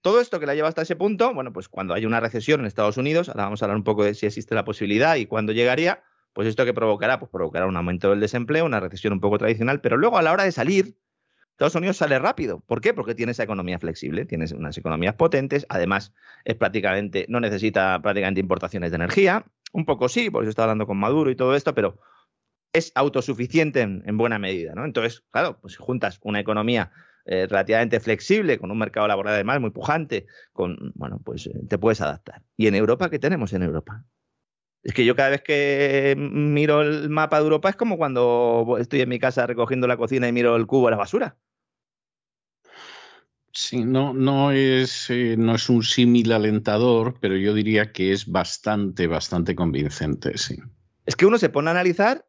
[0.03, 2.67] Todo esto que la lleva hasta ese punto, bueno, pues cuando hay una recesión en
[2.67, 5.55] Estados Unidos, ahora vamos a hablar un poco de si existe la posibilidad y cuándo
[5.55, 6.05] llegaría,
[6.35, 9.81] pues esto que provocará, pues provocará un aumento del desempleo, una recesión un poco tradicional,
[9.81, 10.99] pero luego a la hora de salir,
[11.53, 12.61] Estados Unidos sale rápido.
[12.61, 12.95] ¿Por qué?
[12.95, 16.13] Porque tiene esa economía flexible, tiene unas economías potentes, además
[16.45, 20.87] es prácticamente, no necesita prácticamente importaciones de energía, un poco sí, por eso está hablando
[20.87, 21.99] con Maduro y todo esto, pero
[22.73, 24.85] es autosuficiente en, buena medida, ¿no?
[24.85, 26.91] Entonces, claro, pues juntas una economía
[27.27, 31.79] eh, relativamente flexible, con un mercado laboral además muy pujante, con, bueno, pues eh, te
[31.79, 32.43] puedes adaptar.
[32.57, 34.05] ¿Y en Europa qué tenemos en Europa?
[34.83, 39.01] Es que yo cada vez que miro el mapa de Europa es como cuando estoy
[39.01, 41.37] en mi casa recogiendo la cocina y miro el cubo de la basura.
[43.53, 48.27] Sí, no, no, es, eh, no es un símil alentador, pero yo diría que es
[48.27, 50.59] bastante, bastante convincente, sí.
[51.05, 52.27] Es que uno se pone a analizar,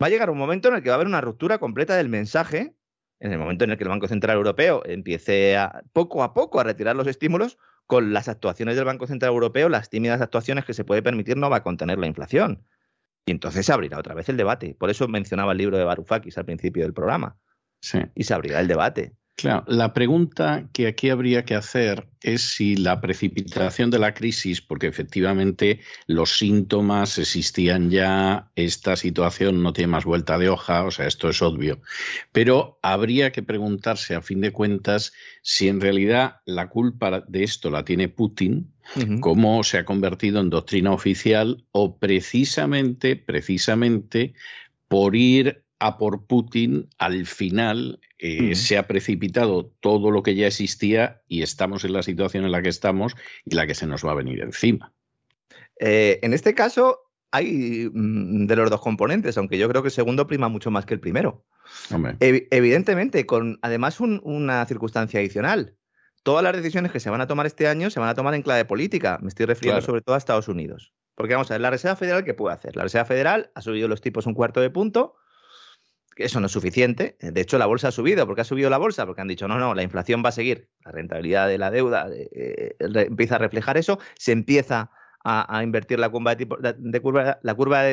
[0.00, 2.10] va a llegar un momento en el que va a haber una ruptura completa del
[2.10, 2.76] mensaje,
[3.18, 6.60] en el momento en el que el Banco Central Europeo empiece a, poco a poco
[6.60, 7.56] a retirar los estímulos,
[7.88, 11.48] con las actuaciones del Banco Central Europeo, las tímidas actuaciones que se puede permitir no
[11.48, 12.66] va a contener la inflación.
[13.24, 14.76] Y entonces se abrirá otra vez el debate.
[14.78, 17.38] Por eso mencionaba el libro de Varoufakis al principio del programa.
[17.80, 18.00] Sí.
[18.14, 19.14] Y se abrirá el debate.
[19.38, 24.60] Claro, la pregunta que aquí habría que hacer es si la precipitación de la crisis,
[24.60, 25.78] porque efectivamente
[26.08, 31.28] los síntomas existían ya, esta situación no tiene más vuelta de hoja, o sea, esto
[31.30, 31.80] es obvio,
[32.32, 37.70] pero habría que preguntarse a fin de cuentas si en realidad la culpa de esto
[37.70, 38.72] la tiene Putin,
[39.20, 44.34] cómo se ha convertido en doctrina oficial o precisamente, precisamente
[44.88, 50.46] por ir a por Putin, al final eh, se ha precipitado todo lo que ya
[50.46, 53.14] existía y estamos en la situación en la que estamos
[53.44, 54.92] y la que se nos va a venir encima.
[55.78, 59.92] Eh, en este caso hay mm, de los dos componentes, aunque yo creo que el
[59.92, 61.44] segundo prima mucho más que el primero.
[62.20, 65.76] evidentemente, con además una circunstancia adicional.
[66.24, 68.42] Todas las decisiones que se van a tomar este año se van a tomar en
[68.42, 69.18] clave política.
[69.22, 70.92] Me estoy refiriendo sobre todo a Estados Unidos.
[71.14, 72.76] Porque vamos a ver, la Reserva Federal, ¿qué puede hacer?
[72.76, 75.16] La Reserva Federal ha subido los tipos un cuarto de punto,
[76.18, 77.16] eso no es suficiente.
[77.20, 78.26] De hecho, la bolsa ha subido.
[78.26, 79.06] ¿Por qué ha subido la bolsa?
[79.06, 80.68] Porque han dicho, no, no, la inflación va a seguir.
[80.84, 83.98] La rentabilidad de la deuda eh, empieza a reflejar eso.
[84.16, 84.90] Se empieza
[85.24, 86.46] a, invertir la curva de,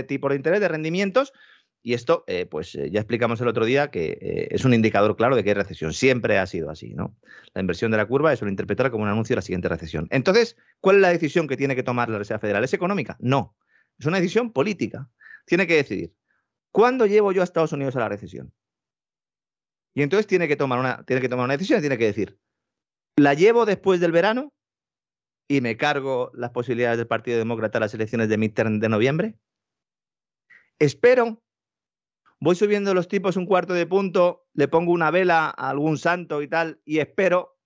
[0.03, 1.33] tipo, de, interés, de rendimientos.
[1.81, 5.35] Y esto, eh, pues eh, ya explicamos el otro día que es un indicador claro
[5.35, 5.93] de que hay recesión.
[5.93, 7.15] Siempre ha sido así, ¿no?
[7.53, 10.07] La inversión de la curva es interpretar como un anuncio de la siguiente recesión.
[10.09, 12.63] Entonces, ¿cuál es la decisión que tiene que tomar la Reserva Federal?
[12.63, 13.17] ¿Es económica?
[13.19, 13.55] No.
[13.99, 15.09] Es una decisión política.
[15.45, 16.13] Tiene que decidir
[16.75, 18.53] ¿Cuándo llevo yo a Estados Unidos a la recesión?
[19.93, 22.37] Y entonces tiene que tomar una, tiene que tomar una decisión, tiene que decir,
[23.15, 24.51] ¿la llevo después del verano
[25.47, 29.39] y me cargo las posibilidades del Partido Demócrata a las elecciones de midterm de noviembre?
[30.77, 31.41] Espero,
[32.41, 36.41] voy subiendo los tipos un cuarto de punto, le pongo una vela a algún santo
[36.41, 37.57] y tal, y espero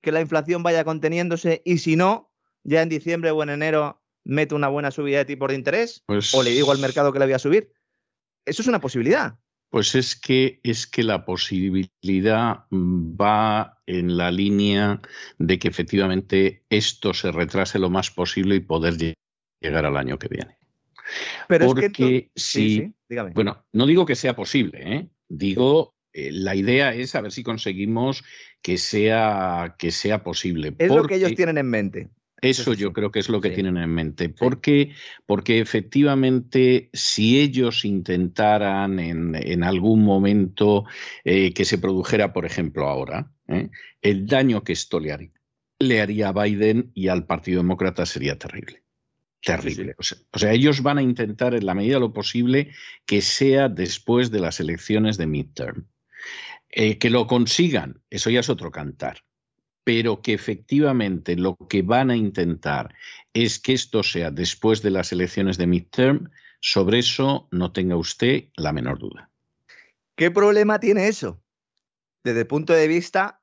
[0.00, 2.32] que la inflación vaya conteniéndose, y si no,
[2.62, 6.32] ya en diciembre o en enero meto una buena subida de tipos de interés, pues
[6.32, 7.72] o le digo al mercado que la voy a subir.
[8.44, 9.38] Eso es una posibilidad.
[9.70, 15.00] Pues es que, es que la posibilidad va en la línea
[15.38, 19.16] de que efectivamente esto se retrase lo más posible y poder
[19.60, 20.56] llegar al año que viene.
[21.48, 22.94] Pero Porque es que si,
[23.34, 25.08] bueno, no digo que sea posible, ¿eh?
[25.28, 28.24] digo eh, la idea es a ver si conseguimos
[28.62, 30.74] que sea, que sea posible.
[30.78, 32.08] Es lo que ellos tienen en mente.
[32.44, 34.28] Eso yo creo que es lo que tienen en mente.
[34.28, 34.92] Porque,
[35.24, 40.84] porque efectivamente, si ellos intentaran en, algún momento
[41.24, 43.70] eh, que se produjera, por ejemplo, ahora, ¿eh?
[44.02, 48.82] el daño que esto le haría, a Biden y al Partido Demócrata sería terrible.
[49.40, 49.94] Terrible.
[49.98, 52.72] O sea, ellos van a intentar, en la medida de lo posible,
[53.06, 55.86] que sea después de las elecciones de midterm.
[56.68, 59.22] Eh, que lo consigan, eso ya es otro cantar
[59.84, 62.94] pero que efectivamente lo que van a intentar
[63.32, 66.30] es que esto sea después de las elecciones de midterm,
[66.60, 69.30] sobre eso no tenga usted la menor duda.
[70.16, 71.42] ¿Qué problema tiene eso?
[72.24, 73.42] Desde el punto de vista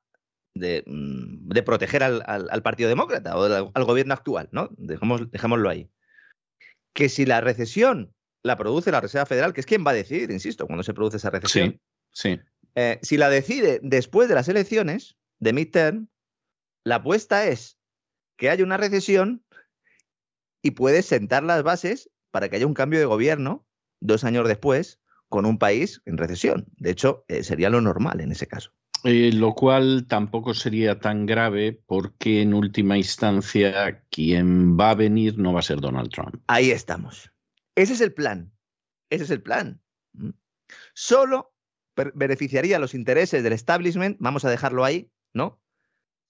[0.54, 4.68] de, mm, proteger al, Partido Demócrata o al, gobierno actual, ¿no?
[4.76, 5.88] dejémoslo ahí.
[6.92, 8.12] Que si la recesión
[8.42, 11.18] la produce la Reserva Federal, que es quien va a decidir, insisto, cuando se produce
[11.18, 11.80] esa recesión.
[12.10, 12.40] Sí,
[12.74, 16.08] eh, si la decide después de las elecciones de midterm,
[16.84, 17.78] la apuesta es
[18.36, 19.44] que haya una recesión
[20.62, 23.66] y puedes sentar las bases para que haya un cambio de gobierno
[24.00, 26.66] dos años después con un país en recesión.
[26.76, 28.72] De hecho, eh, sería lo normal en ese caso.
[29.04, 35.38] Eh, lo cual tampoco sería tan grave porque en última instancia quien va a venir
[35.38, 36.36] no va a ser Donald Trump.
[36.46, 37.32] Ahí estamos.
[37.74, 38.52] Ese es el plan.
[39.10, 39.80] Ese es el plan.
[40.12, 40.30] ¿Mm?
[40.94, 41.52] Solo
[42.14, 45.61] beneficiaría los intereses del establishment, vamos a dejarlo ahí, ¿no?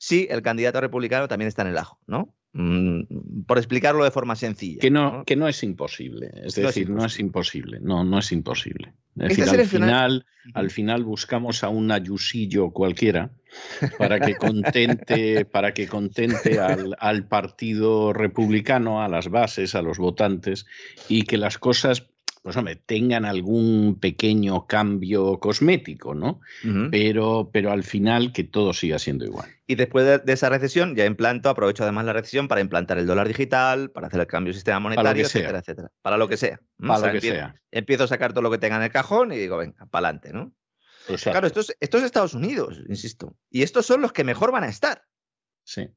[0.03, 2.35] Sí, el candidato republicano también está en el ajo, ¿no?
[2.55, 4.81] Mm, por explicarlo de forma sencilla.
[4.81, 6.33] Que no, Que no es imposible.
[6.45, 7.79] Es decir, no es imposible.
[7.81, 8.95] No, no es imposible.
[9.17, 13.31] Es decir, al final, al final buscamos a un ayusillo cualquiera
[13.97, 19.99] para que contente, para que contente al, al, partido republicano, a las bases, a los
[19.99, 20.67] votantes,
[21.09, 22.12] y que las cosas
[22.43, 26.41] pues hombre, tengan algún pequeño cambio cosmético, ¿no?
[26.91, 29.49] pero, pero al final que todo siga siendo igual.
[29.69, 33.29] Y después de, esa recesión, ya implanto, aprovecho además la recesión para implantar el dólar
[33.29, 35.93] digital, para hacer el cambio del sistema monetario, etcétera, etcétera.
[36.03, 36.61] Para lo que sea.
[36.79, 37.55] Para lo que sea.
[37.71, 40.33] Empiezo a sacar todo lo que tenga en el cajón y digo, venga, para adelante,
[40.33, 40.53] ¿no?
[41.23, 43.37] Claro, esto es, Estados Unidos, insisto.
[43.51, 45.05] Y estos son los que mejor van a estar.
[45.65, 45.89] Sí.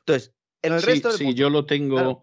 [0.00, 2.22] Entonces, en el resto Sí, yo lo tengo.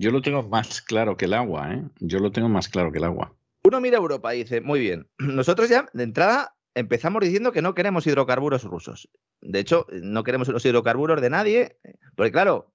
[0.00, 1.84] Yo lo tengo más claro que el agua, ¿eh?
[1.98, 3.34] Yo lo tengo más claro que el agua.
[3.64, 7.74] Uno mira Europa y dice, muy bien, nosotros ya de entrada empezamos diciendo que no
[7.74, 9.10] queremos hidrocarburos rusos.
[9.42, 11.76] De hecho, no queremos los hidrocarburos de nadie,
[12.16, 12.72] porque claro,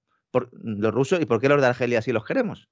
[0.52, 2.68] los rusos, ¿y por qué los de Argelia sí los queremos?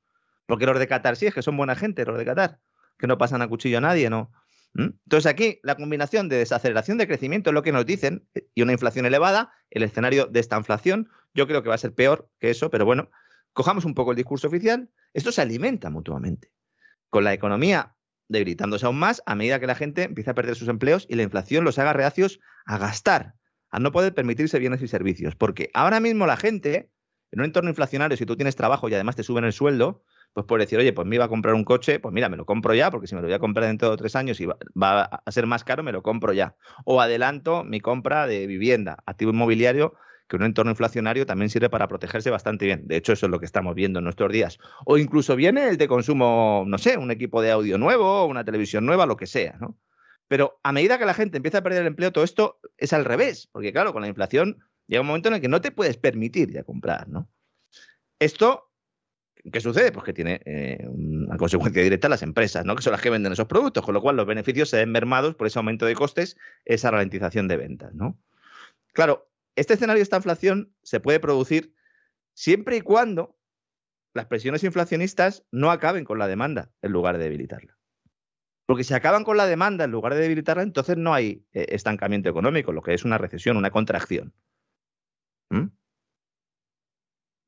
[0.46, 2.60] Porque los de Qatar sí, es que son buena gente, los de Qatar,
[2.96, 4.30] que no pasan a cuchillo a nadie, ¿no?
[4.74, 4.90] ¿Mm?
[5.04, 8.70] Entonces aquí la combinación de desaceleración de crecimiento es lo que nos dicen y una
[8.70, 12.50] inflación elevada, el escenario de esta inflación, yo creo que va a ser peor que
[12.50, 13.10] eso, pero bueno,
[13.54, 16.52] cojamos un poco el discurso oficial, esto se alimenta mutuamente.
[17.08, 17.96] Con la economía
[18.28, 21.22] debilitándose aún más a medida que la gente empieza a perder sus empleos y la
[21.22, 23.34] inflación los haga reacios a gastar,
[23.70, 25.36] a no poder permitirse bienes y servicios.
[25.36, 26.90] Porque ahora mismo la gente,
[27.30, 30.02] en un entorno inflacionario, si tú tienes trabajo y además te suben el sueldo,
[30.32, 32.44] pues puedes decir, oye, pues me iba a comprar un coche, pues mira, me lo
[32.44, 35.02] compro ya, porque si me lo voy a comprar dentro de tres años y va
[35.02, 36.56] a ser más caro, me lo compro ya.
[36.84, 39.94] O adelanto mi compra de vivienda, activo inmobiliario
[40.28, 42.86] que un entorno inflacionario también sirve para protegerse bastante bien.
[42.86, 44.58] De hecho, eso es lo que estamos viendo en nuestros días.
[44.86, 48.86] O incluso viene el de consumo, no sé, un equipo de audio nuevo, una televisión
[48.86, 49.78] nueva, lo que sea, ¿no?
[50.28, 53.04] Pero a medida que la gente empieza a perder el empleo, todo esto es al
[53.04, 55.96] revés, porque claro, con la inflación llega un momento en el que no te puedes
[55.98, 57.28] permitir ya comprar, ¿no?
[58.18, 58.70] Esto,
[59.52, 59.92] ¿qué sucede?
[59.92, 62.74] Pues que tiene eh, una consecuencia directa las empresas, ¿no?
[62.74, 65.34] Que son las que venden esos productos, con lo cual los beneficios se ven mermados
[65.34, 68.18] por ese aumento de costes, esa ralentización de ventas, ¿no?
[68.94, 71.74] Claro, este escenario de esta inflación se puede producir
[72.34, 73.38] siempre y cuando
[74.14, 77.76] las presiones inflacionistas no acaben con la demanda en lugar de debilitarla.
[78.66, 82.30] Porque si acaban con la demanda en lugar de debilitarla, entonces no hay eh, estancamiento
[82.30, 84.32] económico, lo que es una recesión, una contracción.
[85.50, 85.66] ¿Mm?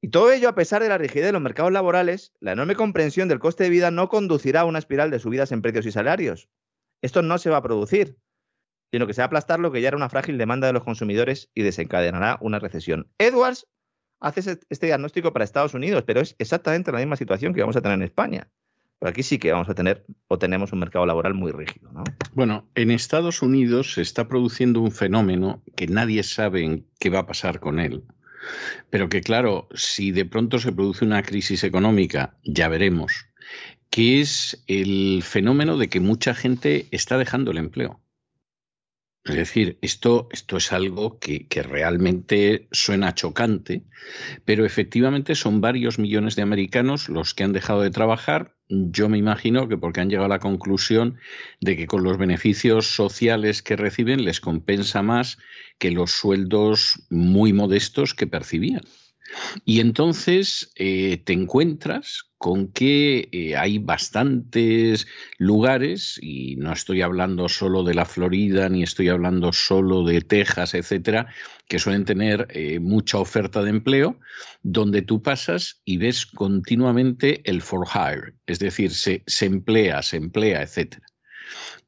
[0.03, 3.29] Y todo ello, a pesar de la rigidez de los mercados laborales, la enorme comprensión
[3.29, 6.51] del coste de vida no conducirá a una espiral de subidas en precios y salarios.
[7.01, 8.19] Esto no se va a producir
[8.91, 10.85] sino que se va a aplastar lo que ya era una frágil demanda de los
[10.85, 13.09] consumidores y desencadenará una recesión.
[13.19, 13.67] Edwards
[14.21, 17.83] hace este diagnóstico para Estados Unidos, pero es exactamente la misma situación que vamos a
[17.83, 18.49] tener en España.
[18.99, 21.91] Pero aquí sí que vamos a tener o tenemos un mercado laboral muy rígido.
[22.33, 27.27] Bueno, en Estados Unidos se está produciendo un fenómeno que nadie sabe qué va a
[27.27, 28.05] pasar con él.
[28.91, 33.27] Pero que claro, si de pronto se produce una crisis económica, ya veremos,
[33.91, 38.01] que es el fenómeno de que mucha gente está dejando el empleo.
[39.27, 43.83] Es decir, esto, esto es algo que, que, realmente suena chocante,
[44.45, 48.55] pero efectivamente son varios millones de americanos los que han dejado de trabajar.
[48.69, 51.19] Yo me imagino que porque han llegado a la conclusión
[51.61, 55.39] de que con los beneficios sociales que reciben les compensa más
[55.79, 58.83] que los sueldos muy modestos que percibían.
[59.65, 65.07] Y entonces eh, te encuentras con que eh, hay bastantes
[65.39, 70.75] lugares, y no estoy hablando solo de la Florida, ni estoy hablando solo de Texas,
[70.75, 71.29] etcétera,
[71.67, 74.21] que suelen tener eh, mucha oferta de empleo,
[74.63, 80.19] donde tú pasas y ves continuamente el for hire, es decir, se, se emplea, se
[80.19, 81.07] emplea, etcétera.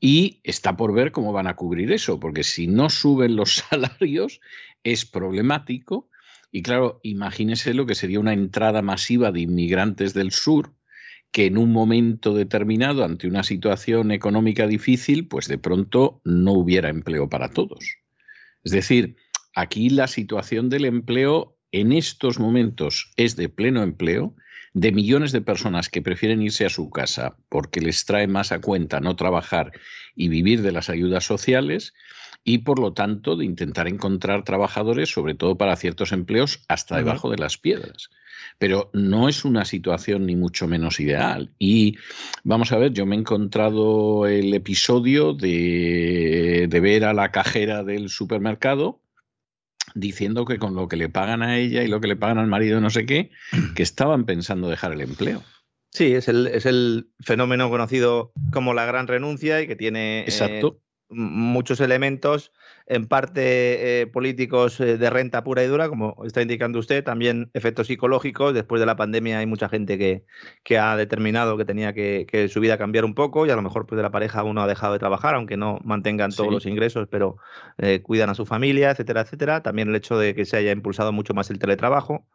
[0.01, 4.41] Y está por ver cómo van a cubrir eso, porque si no suben los salarios
[4.83, 6.09] es problemático
[6.51, 10.75] y claro, imagínese lo que sería una entrada masiva de inmigrantes del sur
[11.31, 16.89] que en un momento determinado, ante una situación económica difícil, pues de pronto no hubiera
[16.89, 17.99] empleo para todos.
[18.65, 19.17] Es decir,
[19.55, 24.35] aquí la situación del empleo en estos momentos es de pleno empleo,
[24.73, 28.61] de millones de personas que prefieren irse a su casa porque les trae más a
[28.61, 29.73] cuenta no trabajar
[30.15, 31.95] y vivir de las ayudas sociales,
[32.45, 37.31] y por lo tanto de intentar encontrar trabajadores, sobre todo para ciertos empleos, hasta debajo
[37.31, 38.09] de las piedras.
[38.59, 41.51] Pero no es una situación ni mucho menos ideal.
[41.59, 41.99] Y
[42.45, 47.85] vamos a ver, yo me he encontrado el episodio de, de ver a la cajera
[47.85, 49.03] del supermercado
[49.95, 52.47] diciendo que con lo que le pagan a ella y lo que le pagan al
[52.47, 53.31] marido no sé qué,
[53.75, 55.43] que estaban pensando dejar el empleo.
[55.91, 60.81] Sí, es el, es el fenómeno conocido como la gran renuncia y que tiene Exacto
[61.11, 62.53] muchos elementos,
[62.87, 67.51] en parte eh, políticos eh, de renta pura y dura, como está indicando usted, también
[67.55, 68.55] efectos psicológicos.
[68.55, 70.25] Después de la pandemia hay mucha gente que,
[70.63, 73.87] que ha determinado que tenía que, su vida cambiar un poco y a lo mejor
[73.87, 77.09] pues, de la pareja uno ha dejado de trabajar, aunque no mantengan todos los ingresos,
[77.11, 77.37] pero
[77.79, 79.63] eh, cuidan a su familia, etcétera, etcétera.
[79.63, 82.27] También el hecho de que se haya impulsado mucho más el teletrabajo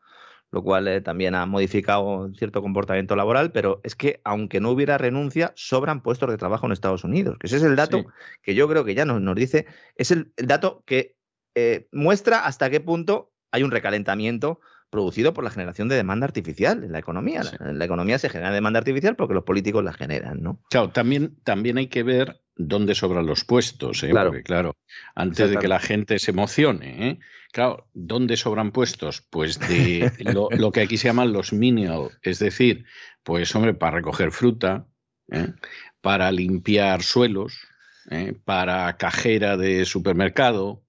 [0.54, 5.00] lo cual eh, también ha modificado cierto comportamiento laboral, pero es que aunque no hubiera
[5.00, 8.06] renuncia, sobran puestos de trabajo en Estados Unidos, que ese es el dato
[8.44, 11.18] que yo creo que ya nos, nos dice, es el, dato que
[11.56, 14.60] eh, muestra hasta qué punto hay un recalentamiento
[14.94, 17.42] producido por la generación de demanda artificial en la economía.
[17.60, 20.62] En la economía se genera demanda artificial porque los políticos la generan, ¿no?
[20.70, 24.12] Claro, también, también hay que ver dónde sobran los puestos, ¿eh?
[24.12, 24.30] Claro.
[24.30, 24.78] Porque, claro,
[25.16, 27.20] antes de que la gente se emocione, ¿eh?
[27.52, 29.22] Claro, ¿dónde sobran puestos?
[29.22, 32.86] Pues de lo, que aquí se llaman los menial, es decir,
[33.24, 34.86] pues hombre, para recoger fruta,
[35.32, 35.54] ¿eh?
[36.02, 37.68] para limpiar suelos,
[38.12, 38.36] ¿eh?
[38.46, 40.84] para cajera de supermercado,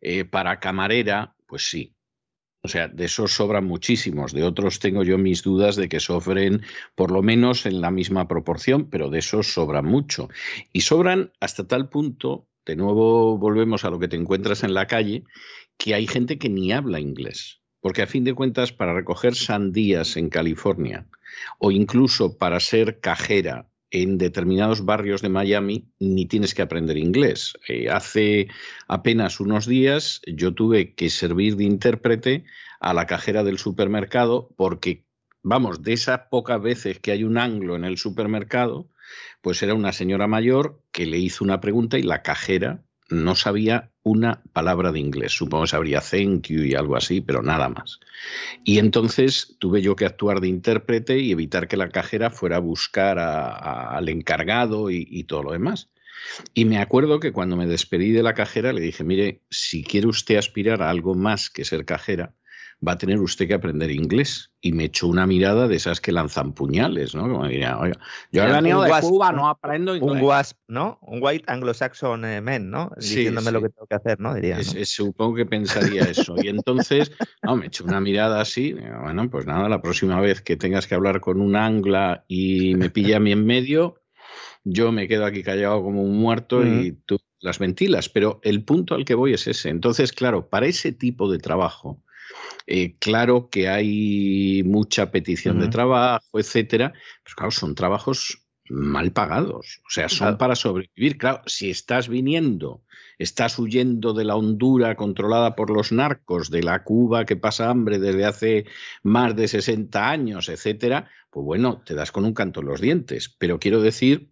[0.00, 1.91] eh, para camarera, pues sí,
[2.64, 6.62] o sea, de esos sobran muchísimos, de otros tengo yo mis dudas de que sofren
[6.94, 10.28] por lo menos en la misma proporción, pero de esos sobran mucho.
[10.72, 14.86] Y sobran hasta tal punto, de nuevo volvemos a lo que te encuentras en la
[14.86, 15.24] calle,
[15.76, 17.60] que hay gente que ni habla inglés.
[17.80, 21.08] Porque a fin de cuentas, para recoger sandías en California
[21.58, 27.52] o incluso para ser cajera en determinados barrios de Miami ni tienes que aprender inglés.
[27.68, 28.48] Eh, hace
[28.88, 32.44] apenas unos días yo tuve que servir de intérprete
[32.80, 35.04] a la cajera del supermercado porque,
[35.42, 38.88] vamos, de esas pocas veces que hay un anglo en el supermercado,
[39.42, 42.82] pues era una señora mayor que le hizo una pregunta y la cajera
[43.12, 45.32] no sabía una palabra de inglés.
[45.32, 48.00] Supongo que sabría thank you y algo así, pero nada más.
[48.64, 52.60] Y entonces tuve yo que actuar de intérprete y evitar que la cajera fuera a
[52.60, 55.90] buscar al encargado y, y todo lo demás.
[56.54, 60.06] Y me acuerdo que cuando me despedí de la cajera le dije, mire, si quiere
[60.06, 62.34] usted aspirar a algo más que ser cajera,
[62.86, 64.50] va a tener usted que aprender inglés.
[64.60, 67.22] Y me echó una mirada de esas que lanzan puñales, ¿no?
[67.22, 67.98] Como diría, oiga,
[68.30, 70.12] yo he venido de Cuba, no aprendo inglés.
[70.12, 70.98] Un WASP, ¿no?
[71.02, 72.92] Un White Anglo-Saxon eh, Men, ¿no?
[72.96, 74.34] Diciéndome lo que tengo que hacer, ¿no?
[74.34, 74.58] Diría.
[74.84, 76.36] supongo que pensaría eso.
[76.40, 77.12] Y entonces,
[77.42, 78.72] no, me echó una mirada así.
[78.72, 82.90] Bueno, pues nada, la próxima vez que tengas que hablar con un angla y me
[82.90, 84.02] pilla a mí en medio,
[84.64, 88.08] yo me quedo aquí callado como un muerto y tú las ventilas.
[88.08, 89.70] Pero el punto al que voy es ese.
[89.70, 92.00] Entonces, claro, para ese tipo de trabajo,
[92.66, 96.92] eh, claro que hay mucha petición de trabajo, etcétera,
[97.24, 101.18] pero claro, son trabajos mal pagados, o sea, son para sobrevivir.
[101.18, 102.82] Claro, si estás viniendo,
[103.18, 107.98] estás huyendo de la Honduras controlada por los narcos, de la Cuba que pasa hambre
[107.98, 108.66] desde hace
[109.02, 113.34] más de 60 años, etcétera, pues bueno, te das con un canto en los dientes.
[113.38, 114.31] Pero quiero decir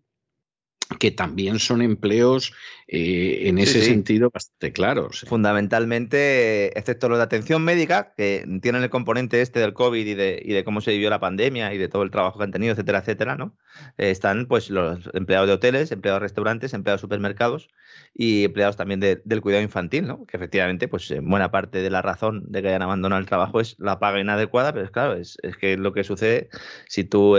[0.98, 2.52] que también son empleos
[2.88, 5.22] eh, en ese sentido bastante claros.
[5.22, 5.26] ¿eh?
[5.26, 10.42] Fundamentalmente, excepto los de atención médica, que tienen el componente este del COVID y de,
[10.44, 12.72] y de, cómo se vivió la pandemia y de todo el trabajo que han tenido,
[12.72, 13.56] etcétera, etcétera, ¿no?
[13.98, 17.68] Eh, están pues los empleados de hoteles, empleados de restaurantes, empleados de supermercados
[18.12, 20.26] y empleados también del cuidado infantil, ¿no?
[20.26, 23.76] Que efectivamente, pues buena parte de la razón de que hayan abandonado el trabajo es
[23.78, 26.48] la paga inadecuada, pero es claro, es, es que lo que sucede
[26.88, 27.36] si tú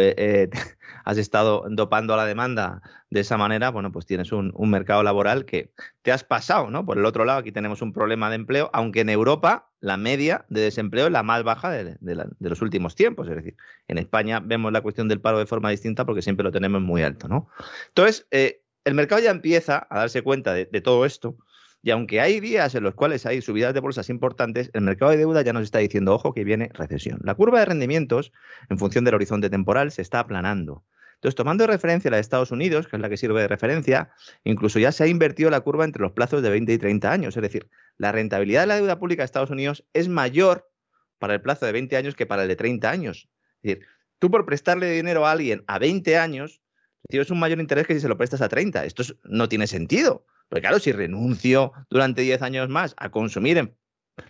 [1.04, 5.46] has estado dopando a la demanda de esa manera, bueno, pues tienes un, mercado laboral
[5.46, 6.86] que te has pasado, ¿no?
[6.86, 10.46] Por el otro lado, aquí tenemos un problema de empleo, aunque en Europa la media
[10.50, 11.98] de desempleo es la más baja de,
[12.40, 13.28] los últimos tiempos.
[13.28, 16.52] Es decir, en España vemos la cuestión del paro de forma distinta porque siempre lo
[16.52, 17.50] tenemos muy alto, ¿no?
[17.90, 21.36] Entonces, eh, el mercado ya empieza a darse cuenta de, de todo esto.
[21.84, 25.18] Y aunque hay días en los cuales hay subidas de bolsas importantes, el mercado de
[25.18, 27.20] deuda ya nos está diciendo, ojo, que viene recesión.
[27.24, 28.32] La curva de rendimientos,
[28.70, 30.84] en función del horizonte temporal, se está aplanando.
[31.16, 34.12] Entonces, tomando referencia la de Estados Unidos, que es la que sirve de referencia,
[34.44, 37.38] incluso ya se ha invertido la curva entre los plazos de 20 y 30 años.
[37.38, 40.72] Es decir, la rentabilidad de la deuda pública de Estados Unidos es mayor
[41.20, 43.30] para el plazo de 20 años que para el de 30 años.
[43.62, 46.64] Es decir, tú por prestarle dinero a alguien a 20 años,
[47.04, 48.86] recibes un mayor interés que si se lo prestas a 30.
[48.86, 50.26] Esto no tiene sentido.
[50.52, 53.74] Porque claro, si renuncio durante 10 años más a consumir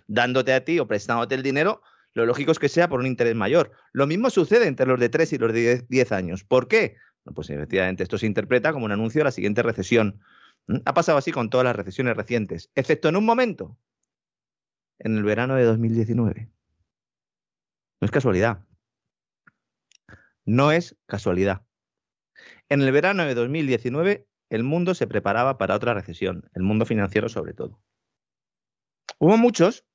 [0.06, 1.82] dándote a ti o prestándote el dinero,
[2.14, 3.72] lo lógico es que sea por un interés mayor.
[3.92, 6.44] Lo mismo sucede entre los de 3 y los de 10 años.
[6.44, 6.94] ¿Por qué?
[7.34, 10.20] pues efectivamente esto se interpreta como un anuncio de la siguiente recesión.
[10.68, 10.76] ¿Mm?
[10.84, 13.76] Ha pasado así con todas las recesiones recientes, excepto en un momento,
[15.00, 16.52] en el verano de 2019.
[18.00, 18.64] No es casualidad.
[20.44, 21.62] No es casualidad.
[22.68, 27.30] En el verano de 2019 el mundo se preparaba para otra recesión, el mundo financiero
[27.30, 27.80] sobre todo.
[29.18, 29.86] Hubo muchos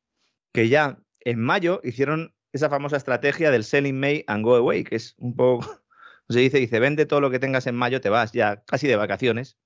[0.51, 4.95] que ya en mayo hicieron esa famosa estrategia del selling May and go away, que
[4.95, 5.84] es un poco,
[6.30, 8.95] se dice, dice, vende todo lo que tengas en mayo, te vas ya casi de
[8.95, 9.60] vacaciones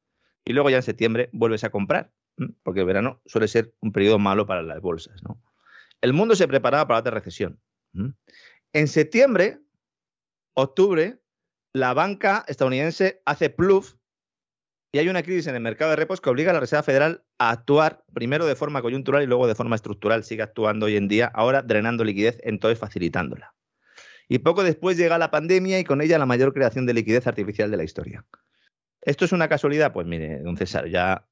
[0.43, 2.11] y luego ya en septiembre vuelves a comprar,
[2.61, 5.23] porque el verano suele ser un periodo malo para las bolsas.
[5.23, 5.41] ¿no?
[6.01, 7.61] El mundo se preparaba para otra recesión.
[8.73, 9.61] En septiembre,
[10.53, 11.21] octubre,
[11.71, 13.95] la banca estadounidense hace pluf
[14.91, 17.23] y hay una crisis en el mercado de repos que obliga a la Reserva Federal
[17.37, 20.23] a actuar primero de forma coyuntural y luego de forma estructural.
[20.23, 23.53] Sigue actuando hoy en día, ahora drenando liquidez, entonces facilitándola.
[24.27, 27.71] Y poco después llega la pandemia y con ella la mayor creación de liquidez artificial
[27.71, 28.25] de la historia.
[29.01, 29.93] ¿Esto es una casualidad?
[29.93, 31.25] Pues mire, don César, ya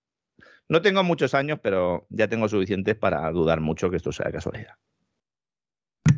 [0.69, 4.75] no tengo muchos años, pero ya tengo suficientes para dudar mucho que esto sea casualidad.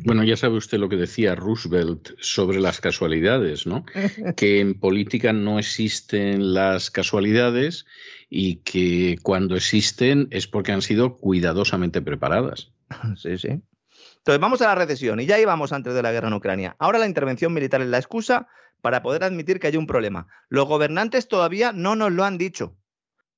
[0.04, 3.84] Bueno, ya sabe usted lo que decía Roosevelt sobre las casualidades, ¿no?
[4.36, 7.86] Que en política no existen las casualidades
[8.28, 12.72] y que cuando existen es porque han sido cuidadosamente preparadas.
[13.16, 13.48] Sí, sí.
[14.18, 16.76] Entonces vamos a la recesión y ya íbamos antes de la guerra en Ucrania.
[16.78, 18.46] Ahora la intervención militar es la excusa
[18.80, 20.28] para poder admitir que hay un problema.
[20.48, 22.76] Los gobernantes todavía no nos lo han dicho.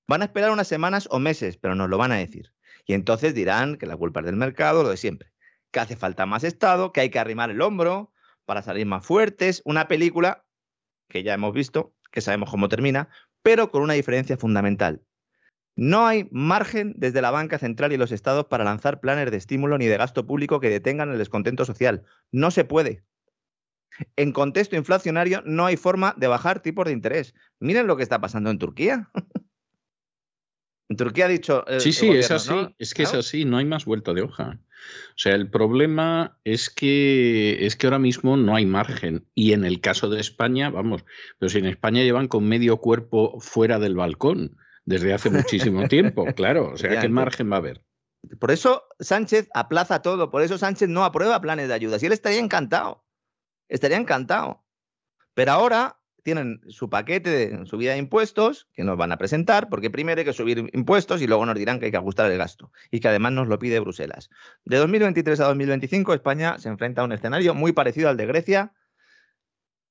[0.07, 2.53] Van a esperar unas semanas o meses, pero nos lo van a decir.
[2.85, 5.34] Y entonces dirán que la culpa es del mercado, lo de siempre.
[5.75, 8.13] Que hace falta más Estado, que hay que arrimar el hombro
[8.45, 9.61] para salir más fuertes.
[9.65, 10.47] Una película
[11.09, 13.09] que ya hemos visto, que sabemos cómo termina,
[13.43, 15.03] pero con una diferencia fundamental.
[15.75, 19.77] No hay margen desde la banca central y los estados para lanzar planes de estímulo
[19.77, 22.05] ni de gasto público que detengan el descontento social.
[22.31, 23.03] No se puede.
[24.15, 27.35] En contexto inflacionario no hay forma de bajar tipos de interés.
[27.59, 29.11] Miren lo que está pasando en Turquía.
[30.95, 31.65] En Turquía ha dicho.
[31.81, 32.55] sí, sí, es así.
[32.79, 34.61] Es que es así, no hay más vuelta de hoja.
[35.11, 39.27] O sea, el problema es que es que ahora mismo no hay margen.
[39.35, 41.05] Y en el caso de España, vamos,
[41.41, 46.27] pero si en España llevan con medio cuerpo fuera del balcón desde hace muchísimo tiempo,
[46.37, 46.71] claro.
[46.73, 47.83] O sea, ¿qué margen va a haber?
[48.39, 51.99] Por eso Sánchez aplaza todo, por eso Sánchez no aprueba planes de ayuda.
[51.99, 53.05] Si él estaría encantado,
[53.69, 54.65] estaría encantado.
[55.35, 59.91] Pero ahora tienen su paquete de subida de impuestos que nos van a presentar, porque
[59.91, 62.73] primero hay que subir impuestos y luego nos dirán que hay que ajustar el gasto
[62.91, 64.31] y que además nos lo pide Bruselas.
[64.65, 68.73] De 2023 a 2025 España se enfrenta a un escenario muy parecido al de Grecia,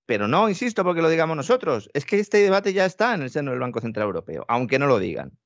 [0.05, 3.29] pero no, insisto, porque lo digamos nosotros, es que este debate ya está en el
[3.29, 5.37] seno del Banco Central Europeo, aunque no lo digan.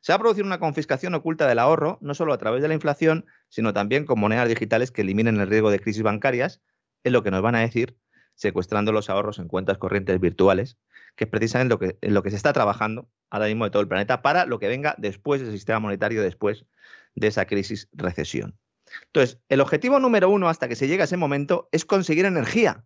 [0.00, 2.74] Se va a producir una confiscación oculta del ahorro, no solo a través de la
[2.74, 6.62] inflación, sino también con monedas digitales que eliminen el riesgo de crisis bancarias,
[7.02, 7.98] es lo que nos van a decir
[8.34, 10.78] secuestrando los ahorros en cuentas corrientes virtuales,
[11.16, 13.82] que es precisamente lo que, en lo que se está trabajando ahora mismo de todo
[13.82, 16.66] el planeta para lo que venga después del sistema monetario, después
[17.14, 18.58] de esa crisis recesión.
[19.06, 22.84] Entonces, el objetivo número uno hasta que se llegue a ese momento es conseguir energía,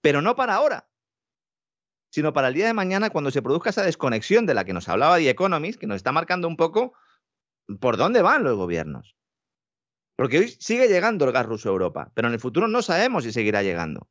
[0.00, 0.88] pero no para ahora,
[2.10, 4.88] sino para el día de mañana cuando se produzca esa desconexión de la que nos
[4.88, 6.94] hablaba The Economist, que nos está marcando un poco
[7.80, 9.16] por dónde van los gobiernos.
[10.16, 13.24] Porque hoy sigue llegando el gas ruso a Europa, pero en el futuro no sabemos
[13.24, 14.08] si seguirá llegando.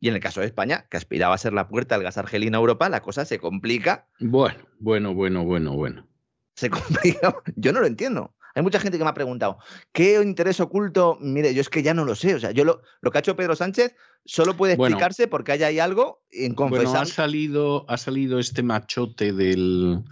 [0.00, 2.56] Y en el caso de España, que aspiraba a ser la puerta del gas argelino
[2.56, 4.06] a Europa, la cosa se complica.
[4.20, 6.08] Bueno, bueno, bueno, bueno, bueno.
[6.54, 7.34] Se complica.
[7.56, 8.34] Yo no lo entiendo.
[8.58, 9.58] Hay mucha gente que me ha preguntado,
[9.92, 11.16] ¿qué interés oculto?
[11.20, 12.34] Mire, yo es que ya no lo sé.
[12.34, 13.94] O sea, yo lo, lo que ha hecho Pedro Sánchez
[14.24, 16.86] solo puede explicarse porque haya ahí algo en confesar.
[16.86, 20.02] Bueno, ha salido, ha salido este machote del,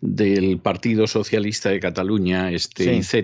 [0.00, 3.14] del Partido Socialista de Cataluña, este IZ,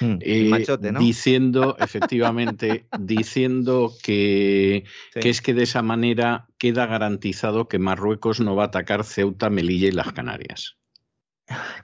[0.00, 0.66] mm, eh,
[1.00, 4.84] diciendo, efectivamente, diciendo que,
[5.20, 9.50] que es que de esa manera queda garantizado que Marruecos no va a atacar Ceuta,
[9.50, 10.76] Melilla y las Canarias.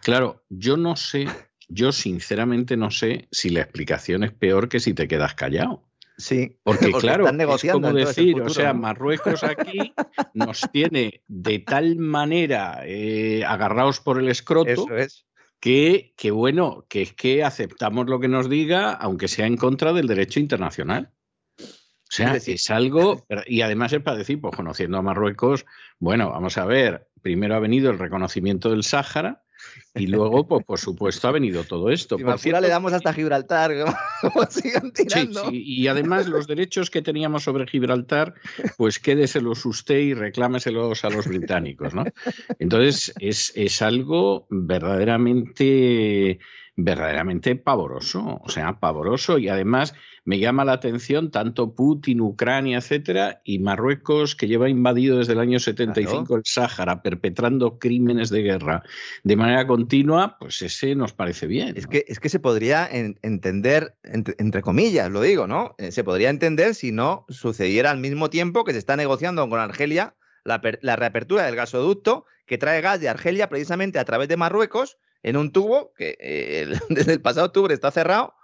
[0.02, 1.26] Claro, yo no sé
[1.68, 5.88] yo sinceramente no sé si la explicación es peor que si te quedas callado.
[6.16, 9.94] Sí, porque, claro, es como decir, o sea, Marruecos aquí
[10.34, 14.86] nos tiene de tal manera eh, agarrados por el escroto
[15.60, 19.92] que, que, bueno, que es que aceptamos lo que nos diga, aunque sea en contra
[19.92, 21.12] del derecho internacional.
[21.60, 25.66] O sea, es algo, y además es para decir, pues conociendo a Marruecos,
[25.98, 29.42] bueno, vamos a ver, primero ha venido el reconocimiento del Sáhara,
[29.94, 32.16] y luego, pues, por supuesto, ha venido todo esto.
[32.18, 33.72] Y por cierto, le damos hasta Gibraltar,
[34.94, 35.50] tirando.
[35.50, 38.34] Sí, y además los derechos que teníamos sobre Gibraltar,
[38.76, 42.04] pues quédeselos usted y reclámeselos a los británicos, ¿no?
[42.58, 46.38] Entonces, es, es algo verdaderamente
[46.80, 53.40] verdaderamente pavoroso, o sea, pavoroso y además me llama la atención tanto Putin, Ucrania, etcétera,
[53.42, 58.84] y Marruecos que lleva invadido desde el año 75 el Sáhara, perpetrando crímenes de guerra
[59.24, 61.76] de manera continua, pues ese nos parece bien.
[61.76, 65.74] Es, que, es que se podría entender, entre, comillas, lo digo, ¿no?
[65.78, 69.58] Eh, se podría entender si no sucediera al mismo tiempo que se está negociando con
[69.58, 70.14] Argelia
[70.44, 74.96] la, la reapertura del gasoducto que trae gas de Argelia precisamente a través de Marruecos
[75.22, 78.34] en un tubo que eh, desde el pasado octubre está cerrado.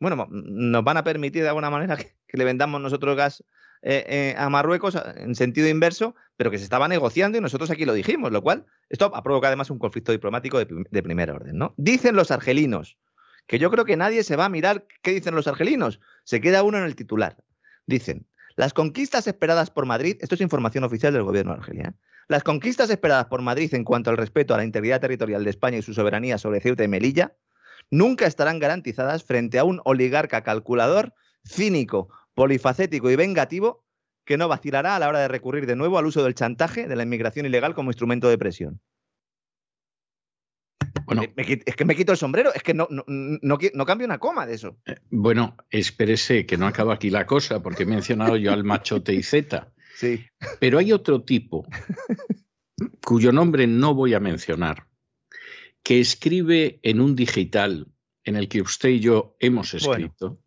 [0.00, 3.44] Bueno, nos van a permitir de alguna manera que, le vendamos nosotros gas
[3.82, 7.84] eh, eh, a Marruecos en sentido inverso, pero que se estaba negociando y nosotros aquí
[7.84, 11.58] lo dijimos, lo cual esto ha provocado además un conflicto diplomático de, de primer orden.
[11.58, 11.74] ¿no?
[11.76, 12.96] Dicen los argelinos,
[13.46, 16.62] que yo creo que nadie se va a mirar qué dicen los argelinos, se queda
[16.62, 17.36] uno en el titular.
[17.86, 18.26] Dicen,
[18.56, 21.94] Las conquistas esperadas por Madrid, esto es información oficial del gobierno de Argelia.
[22.32, 25.76] Las conquistas esperadas por Madrid en cuanto al respeto a la integridad territorial de España
[25.76, 27.36] y su soberanía sobre Ceuta y Melilla,
[27.90, 31.12] nunca estarán garantizadas frente a un oligarca calculador,
[31.46, 33.84] cínico, polifacético y vengativo
[34.24, 36.96] que no vacilará a la hora de recurrir de nuevo al uso del chantaje de
[36.96, 38.80] la inmigración ilegal como instrumento de presión.
[41.04, 43.04] Bueno, es que me quito el sombrero, es que no, no,
[43.42, 44.78] no, cambio una coma de eso.
[44.86, 49.12] Eh, bueno, espérese que no acaba aquí la cosa, porque he mencionado yo al machote
[49.12, 49.70] y Z.
[49.94, 50.24] Sí.
[50.60, 51.66] Pero hay otro tipo,
[53.04, 54.86] cuyo nombre no voy a mencionar,
[55.82, 57.86] que escribe en un digital
[58.24, 60.40] en el que usted y yo hemos escrito,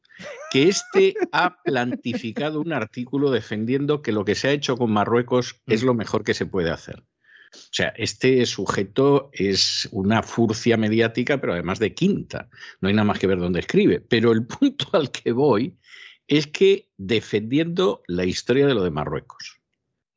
[0.51, 5.61] que este ha plantificado un artículo defendiendo que lo que se ha hecho con Marruecos
[5.67, 7.03] es lo mejor que se puede hacer.
[7.53, 12.49] O sea, este sujeto es una furcia mediática, pero además de quinta.
[12.81, 14.01] No hay nada más que ver dónde escribe.
[14.01, 15.77] Pero el punto al que voy
[16.27, 19.61] es que defendiendo la historia de lo de Marruecos.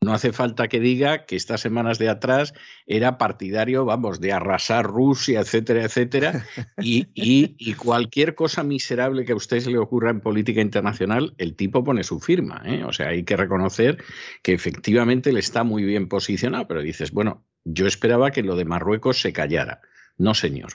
[0.00, 2.54] No hace falta que diga que estas semanas de atrás
[2.86, 6.46] era partidario, vamos, de arrasar Rusia, etcétera, etcétera,
[6.80, 11.56] y, y, cualquier cosa miserable que a usted se le ocurra en política internacional, el
[11.56, 12.62] tipo pone su firma.
[12.64, 12.84] ¿eh?
[12.84, 13.98] O sea, hay que reconocer
[14.42, 18.64] que efectivamente le está muy bien posicionado, pero dices, bueno, yo esperaba que lo de
[18.64, 19.80] Marruecos se callara.
[20.16, 20.74] No, señor.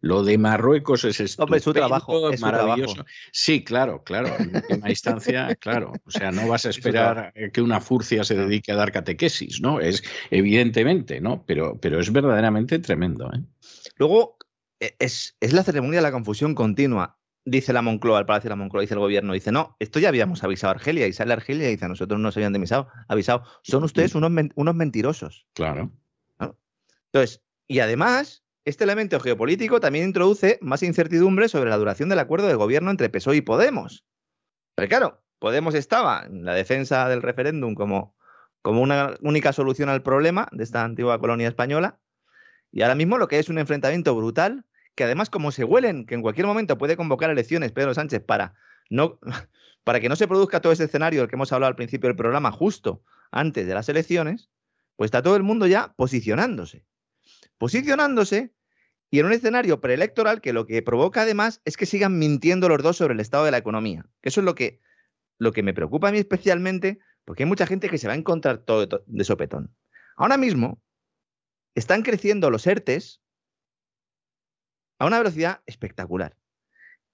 [0.00, 1.42] Lo de Marruecos es esto.
[1.42, 3.04] Hombre, su trabajo, es maravilloso.
[3.32, 4.28] Sí, claro, claro.
[4.38, 5.92] En última instancia, claro.
[6.04, 9.80] O sea, no vas a esperar que una furcia se dedique a dar catequesis, ¿no?
[9.80, 11.44] Es evidentemente, ¿no?
[11.46, 13.28] Pero, pero es verdaderamente tremendo.
[13.32, 13.42] ¿eh?
[13.96, 14.38] Luego,
[14.78, 17.18] e, es, es la ceremonia de la confusión continua.
[17.44, 20.08] Dice la Moncloa, el Palacio de la Moncloa, dice el gobierno, dice, no, esto ya
[20.08, 22.88] habíamos avisado a Argelia, y sale Argelia y dice, a nosotros no nos habían avisado,
[23.08, 23.44] avisado.
[23.62, 25.46] Son ustedes unos, unos mentirosos.
[25.54, 25.90] Claro.
[27.10, 32.48] Entonces, y además, este elemento geopolítico también introduce más incertidumbre sobre la duración del acuerdo
[32.48, 34.04] de gobierno entre PSOE y Podemos.
[34.74, 38.14] Pero claro, Podemos estaba en la defensa del referéndum como,
[38.60, 41.98] como una única solución al problema de esta antigua colonia española.
[42.70, 46.14] Y ahora mismo lo que es un enfrentamiento brutal, que además como se huelen que
[46.14, 48.54] en cualquier momento puede convocar elecciones Pedro Sánchez para,
[48.90, 49.18] no,
[49.84, 52.16] para que no se produzca todo ese escenario del que hemos hablado al principio del
[52.16, 54.50] programa justo antes de las elecciones,
[54.96, 56.84] pues está todo el mundo ya posicionándose.
[57.56, 58.52] Posicionándose
[59.10, 62.82] y en un escenario preelectoral que lo que provoca además es que sigan mintiendo los
[62.82, 64.04] dos sobre el estado de la economía.
[64.20, 64.80] Que eso es lo que,
[65.38, 68.16] lo que me preocupa a mí especialmente, porque hay mucha gente que se va a
[68.16, 69.74] encontrar todo de sopetón.
[70.16, 70.82] Ahora mismo
[71.74, 73.22] están creciendo los ERTES
[74.98, 76.36] a una velocidad espectacular.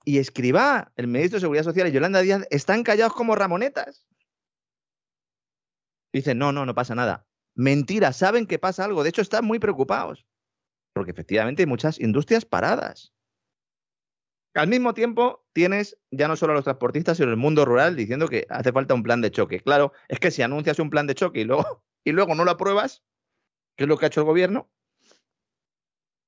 [0.05, 4.05] Y Escribá, el ministro de Seguridad Social y Yolanda Díaz están callados como ramonetas.
[6.13, 7.27] Dicen, no, no, no pasa nada.
[7.55, 9.03] Mentira, saben que pasa algo.
[9.03, 10.27] De hecho, están muy preocupados
[10.95, 13.13] porque efectivamente hay muchas industrias paradas.
[14.55, 18.29] Al mismo tiempo, tienes ya no solo a los transportistas, sino el mundo rural diciendo
[18.29, 19.61] que hace falta un plan de choque.
[19.61, 22.53] Claro, es que si anuncias un plan de choque y luego, y luego no lo
[22.53, 23.03] apruebas,
[23.77, 24.71] que es lo que ha hecho el gobierno,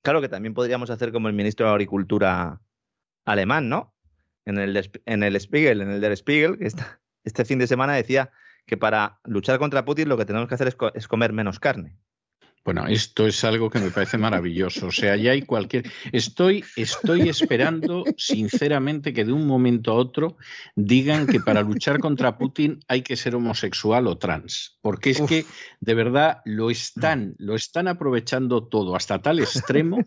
[0.02, 2.60] claro que también podríamos hacer como el ministro de Agricultura
[3.24, 3.94] alemán, ¿no?
[4.44, 6.70] En el, en el Spiegel, en el Der Spiegel, que
[7.24, 8.30] este fin de semana decía
[8.64, 11.96] que para luchar contra Putin lo que tenemos que hacer es comer menos carne.
[12.66, 14.88] Bueno, esto es algo que me parece maravilloso.
[14.88, 15.84] O sea, ya hay cualquier.
[16.10, 20.36] Estoy, estoy esperando, sinceramente, que de un momento a otro
[20.74, 24.78] digan que para luchar contra Putin hay que ser homosexual o trans.
[24.82, 25.46] Porque es que,
[25.78, 30.00] de verdad, lo están, lo están aprovechando todo hasta tal extremo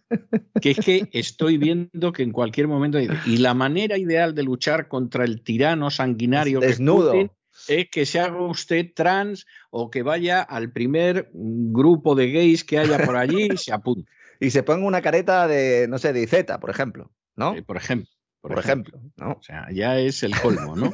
[0.62, 3.00] que es que estoy viendo que en cualquier momento.
[3.00, 7.14] Y la manera ideal de luchar contra el tirano sanguinario Desnudo.
[7.14, 7.32] que
[7.68, 12.80] es que se haga usted trans o que vaya al primer grupo de gays que
[12.80, 14.10] haya por allí y se apunte.
[14.40, 17.56] y se ponga una careta de, no sé, de Z, por ejemplo, ¿no?
[17.66, 18.10] por ejemplo.
[18.42, 19.34] Por, ejemplo, ¿no?
[19.34, 20.94] O sea, ya es el colmo, ¿no?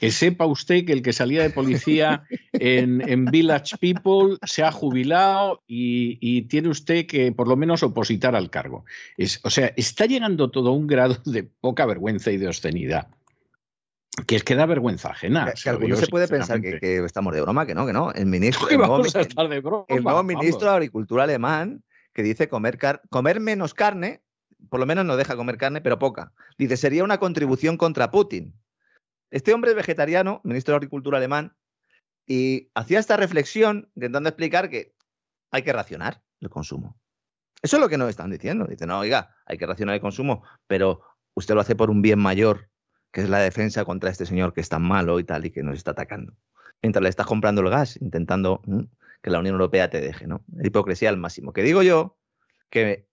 [0.00, 5.62] que sepa usted que el que salía de policía en, Village People se ha jubilado
[5.66, 8.86] y, tiene usted que por lo menos opositar al cargo.
[9.18, 13.08] Es, o sea, está llegando todo a un grado de poca vergüenza y de obscenidad
[14.24, 15.52] que es que da vergüenza ajena.
[15.52, 18.12] Que, alguno se puede pensar que, estamos de broma, que no, que no.
[18.12, 22.78] El ministro, el nuevo, el nuevo ministro de Agricultura alemán que dice comer,
[23.10, 24.22] comer menos carne,
[24.70, 26.32] por lo menos no deja comer carne, pero poca.
[26.56, 28.54] Dice, sería una contribución contra Putin.
[29.30, 31.54] Este hombre es vegetariano, ministro de Agricultura alemán,
[32.26, 34.94] y hacía esta reflexión intentando explicar que
[35.50, 36.98] hay que racionar el consumo.
[37.60, 38.66] Eso es lo que nos están diciendo.
[38.66, 41.02] Dice, no, oiga, hay que racionar el consumo, pero
[41.34, 42.70] usted lo hace por un bien mayor
[43.16, 45.62] que es la defensa contra este señor que es tan malo y tal y que
[45.62, 46.34] nos está atacando.
[46.82, 48.60] Mientras le estás comprando el gas, intentando
[49.22, 50.44] que la Unión Europea te deje, ¿no?
[50.62, 51.54] Hipocresía al máximo.
[51.54, 52.18] Que digo yo
[52.68, 53.08] que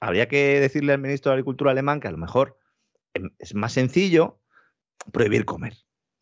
[0.00, 2.58] habría que decirle al ministro de Agricultura alemán que a lo mejor
[3.12, 4.40] em, es más sencillo
[5.12, 5.74] prohibir comer,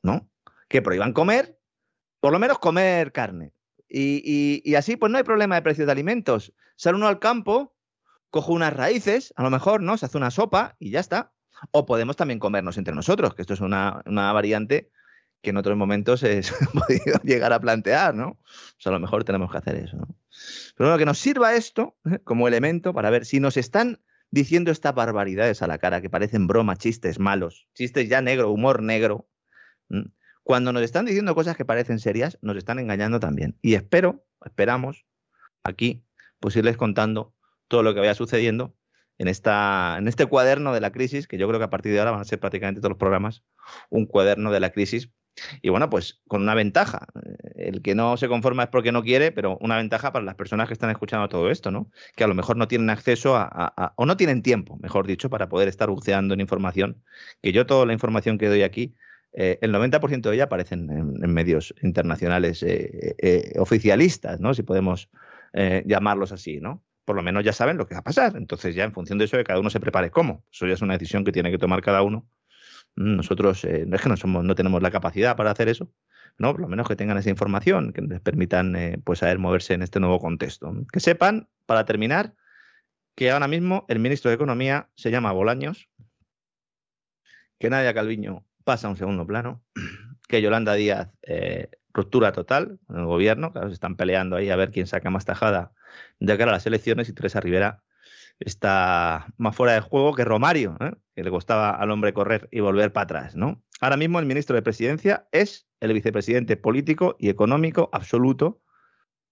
[0.02, 0.28] ¿no?
[0.68, 1.56] que prohíban comer,
[2.18, 3.52] por lo menos comer carne.
[3.88, 6.52] Y, así, pues no hay problema de precios de alimentos.
[6.74, 7.76] Sale uno al campo,
[8.30, 9.96] coge unas raíces, a lo mejor, ¿no?
[9.96, 11.32] Se hace una sopa y ya está.
[11.70, 14.90] O podemos también comernos entre nosotros, que esto es una, una variante
[15.42, 18.38] que en otros momentos ha podido llegar a plantear, ¿no?
[18.84, 19.98] A lo mejor tenemos que hacer eso.
[20.76, 22.20] Pero bueno, que nos sirva esto ¿eh?
[22.24, 24.00] como elemento para ver si nos están
[24.30, 28.82] diciendo estas barbaridades a la cara, que parecen bromas, chistes malos, chistes ya negro, humor
[28.82, 29.28] negro.
[30.42, 33.58] Cuando nos están diciendo cosas que parecen serias, nos están engañando también.
[33.60, 35.04] Y espero, esperamos,
[35.64, 36.04] aquí,
[36.40, 37.34] pues irles contando
[37.68, 38.74] todo lo que vaya sucediendo
[39.18, 41.98] en, esta, en este cuaderno de la crisis, que yo creo que a partir de
[41.98, 43.42] ahora van a ser prácticamente todos los programas
[43.90, 45.10] un cuaderno de la crisis
[45.62, 47.06] y bueno, pues con una ventaja.
[47.54, 50.68] El que no se conforma es porque no quiere, pero una ventaja para las personas
[50.68, 51.90] que están escuchando todo esto, ¿no?
[52.16, 55.48] Que a lo mejor no tienen acceso a, o no tienen tiempo, mejor dicho, para
[55.48, 57.02] poder estar buceando en información.
[57.42, 58.94] Que yo toda la información que doy aquí,
[59.32, 60.86] eh, el 90% de ella aparece en,
[61.32, 64.54] medios internacionales eh, eh, oficialistas, ¿no?
[64.54, 65.08] Si podemos
[65.84, 66.82] llamarlos así, ¿no?
[67.04, 68.36] Por lo menos ya saben lo que va a pasar.
[68.36, 70.44] Entonces ya en función de eso, que cada uno se prepare cómo.
[70.52, 72.28] Eso ya es una decisión que tiene que tomar cada uno
[72.94, 75.90] nosotros eh, no es que no tenemos la capacidad para hacer eso,
[76.38, 76.52] ¿no?
[76.52, 79.82] Por lo menos que tengan esa información, que les permitan eh, pues saber moverse en
[79.82, 80.72] este nuevo contexto.
[80.92, 82.34] Que sepan, para terminar,
[83.14, 85.88] que ahora mismo el ministro de Economía se llama Bolaños,
[87.58, 89.62] que Nadia Calviño pasa a un segundo plano,
[90.28, 94.56] que Yolanda Díaz eh, ruptura total en el gobierno, claro, se están peleando ahí a
[94.56, 95.72] ver quién saca más tajada
[96.20, 97.82] de cara a las elecciones y Teresa Rivera
[98.40, 100.92] está más fuera de juego que Romario, ¿eh?
[101.14, 103.36] que le costaba al hombre correr y volver para atrás.
[103.36, 103.62] ¿no?
[103.80, 108.60] Ahora mismo el ministro de Presidencia es el vicepresidente político y económico absoluto.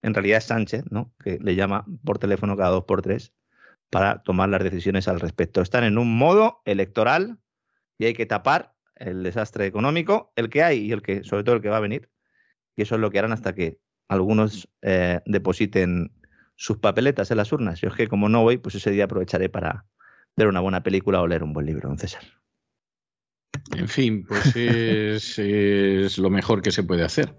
[0.01, 1.13] En realidad es Sánchez, ¿no?
[1.23, 3.33] que le llama por teléfono cada dos por tres
[3.89, 5.61] para tomar las decisiones al respecto.
[5.61, 7.39] Están en un modo electoral
[7.97, 11.55] y hay que tapar el desastre económico, el que hay y el que, sobre todo
[11.55, 12.10] el que va a venir.
[12.81, 16.11] Eso es lo que harán hasta que algunos eh, depositen
[16.55, 17.79] sus papeletas en las urnas.
[17.81, 19.85] Yo es que como no voy, pues ese día aprovecharé para
[20.35, 22.23] ver una buena película o leer un buen libro, don César.
[23.75, 27.33] En fin, pues es, lo mejor que se puede hacer.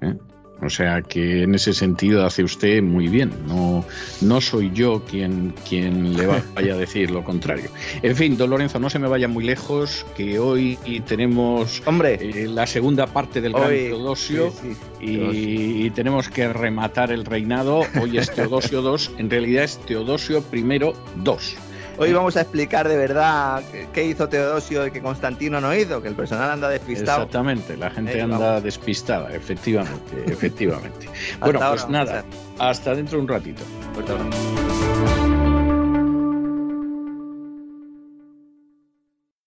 [0.00, 0.16] ¿eh?
[0.64, 3.32] O sea que en ese sentido hace usted muy bien.
[3.46, 3.84] No,
[4.20, 7.70] no soy yo quien, quien le vaya a decir lo contrario.
[8.02, 12.46] En fin, don Lorenzo, no se me vaya muy lejos, que hoy tenemos Hombre, eh,
[12.48, 14.52] la segunda parte del Gran Teodosio
[15.00, 17.82] y, tenemos que rematar el reinado.
[18.00, 20.92] Hoy es Teodosio II, en realidad es Teodosio I II.
[21.96, 26.08] Hoy vamos a explicar de verdad qué hizo Teodosio y que Constantino no hizo, que
[26.08, 27.22] el personal anda despistado.
[27.22, 31.08] Exactamente, la gente anda despistada, efectivamente, efectivamente.
[31.40, 32.24] bueno, pues nada,
[32.58, 33.62] hasta dentro de un ratito.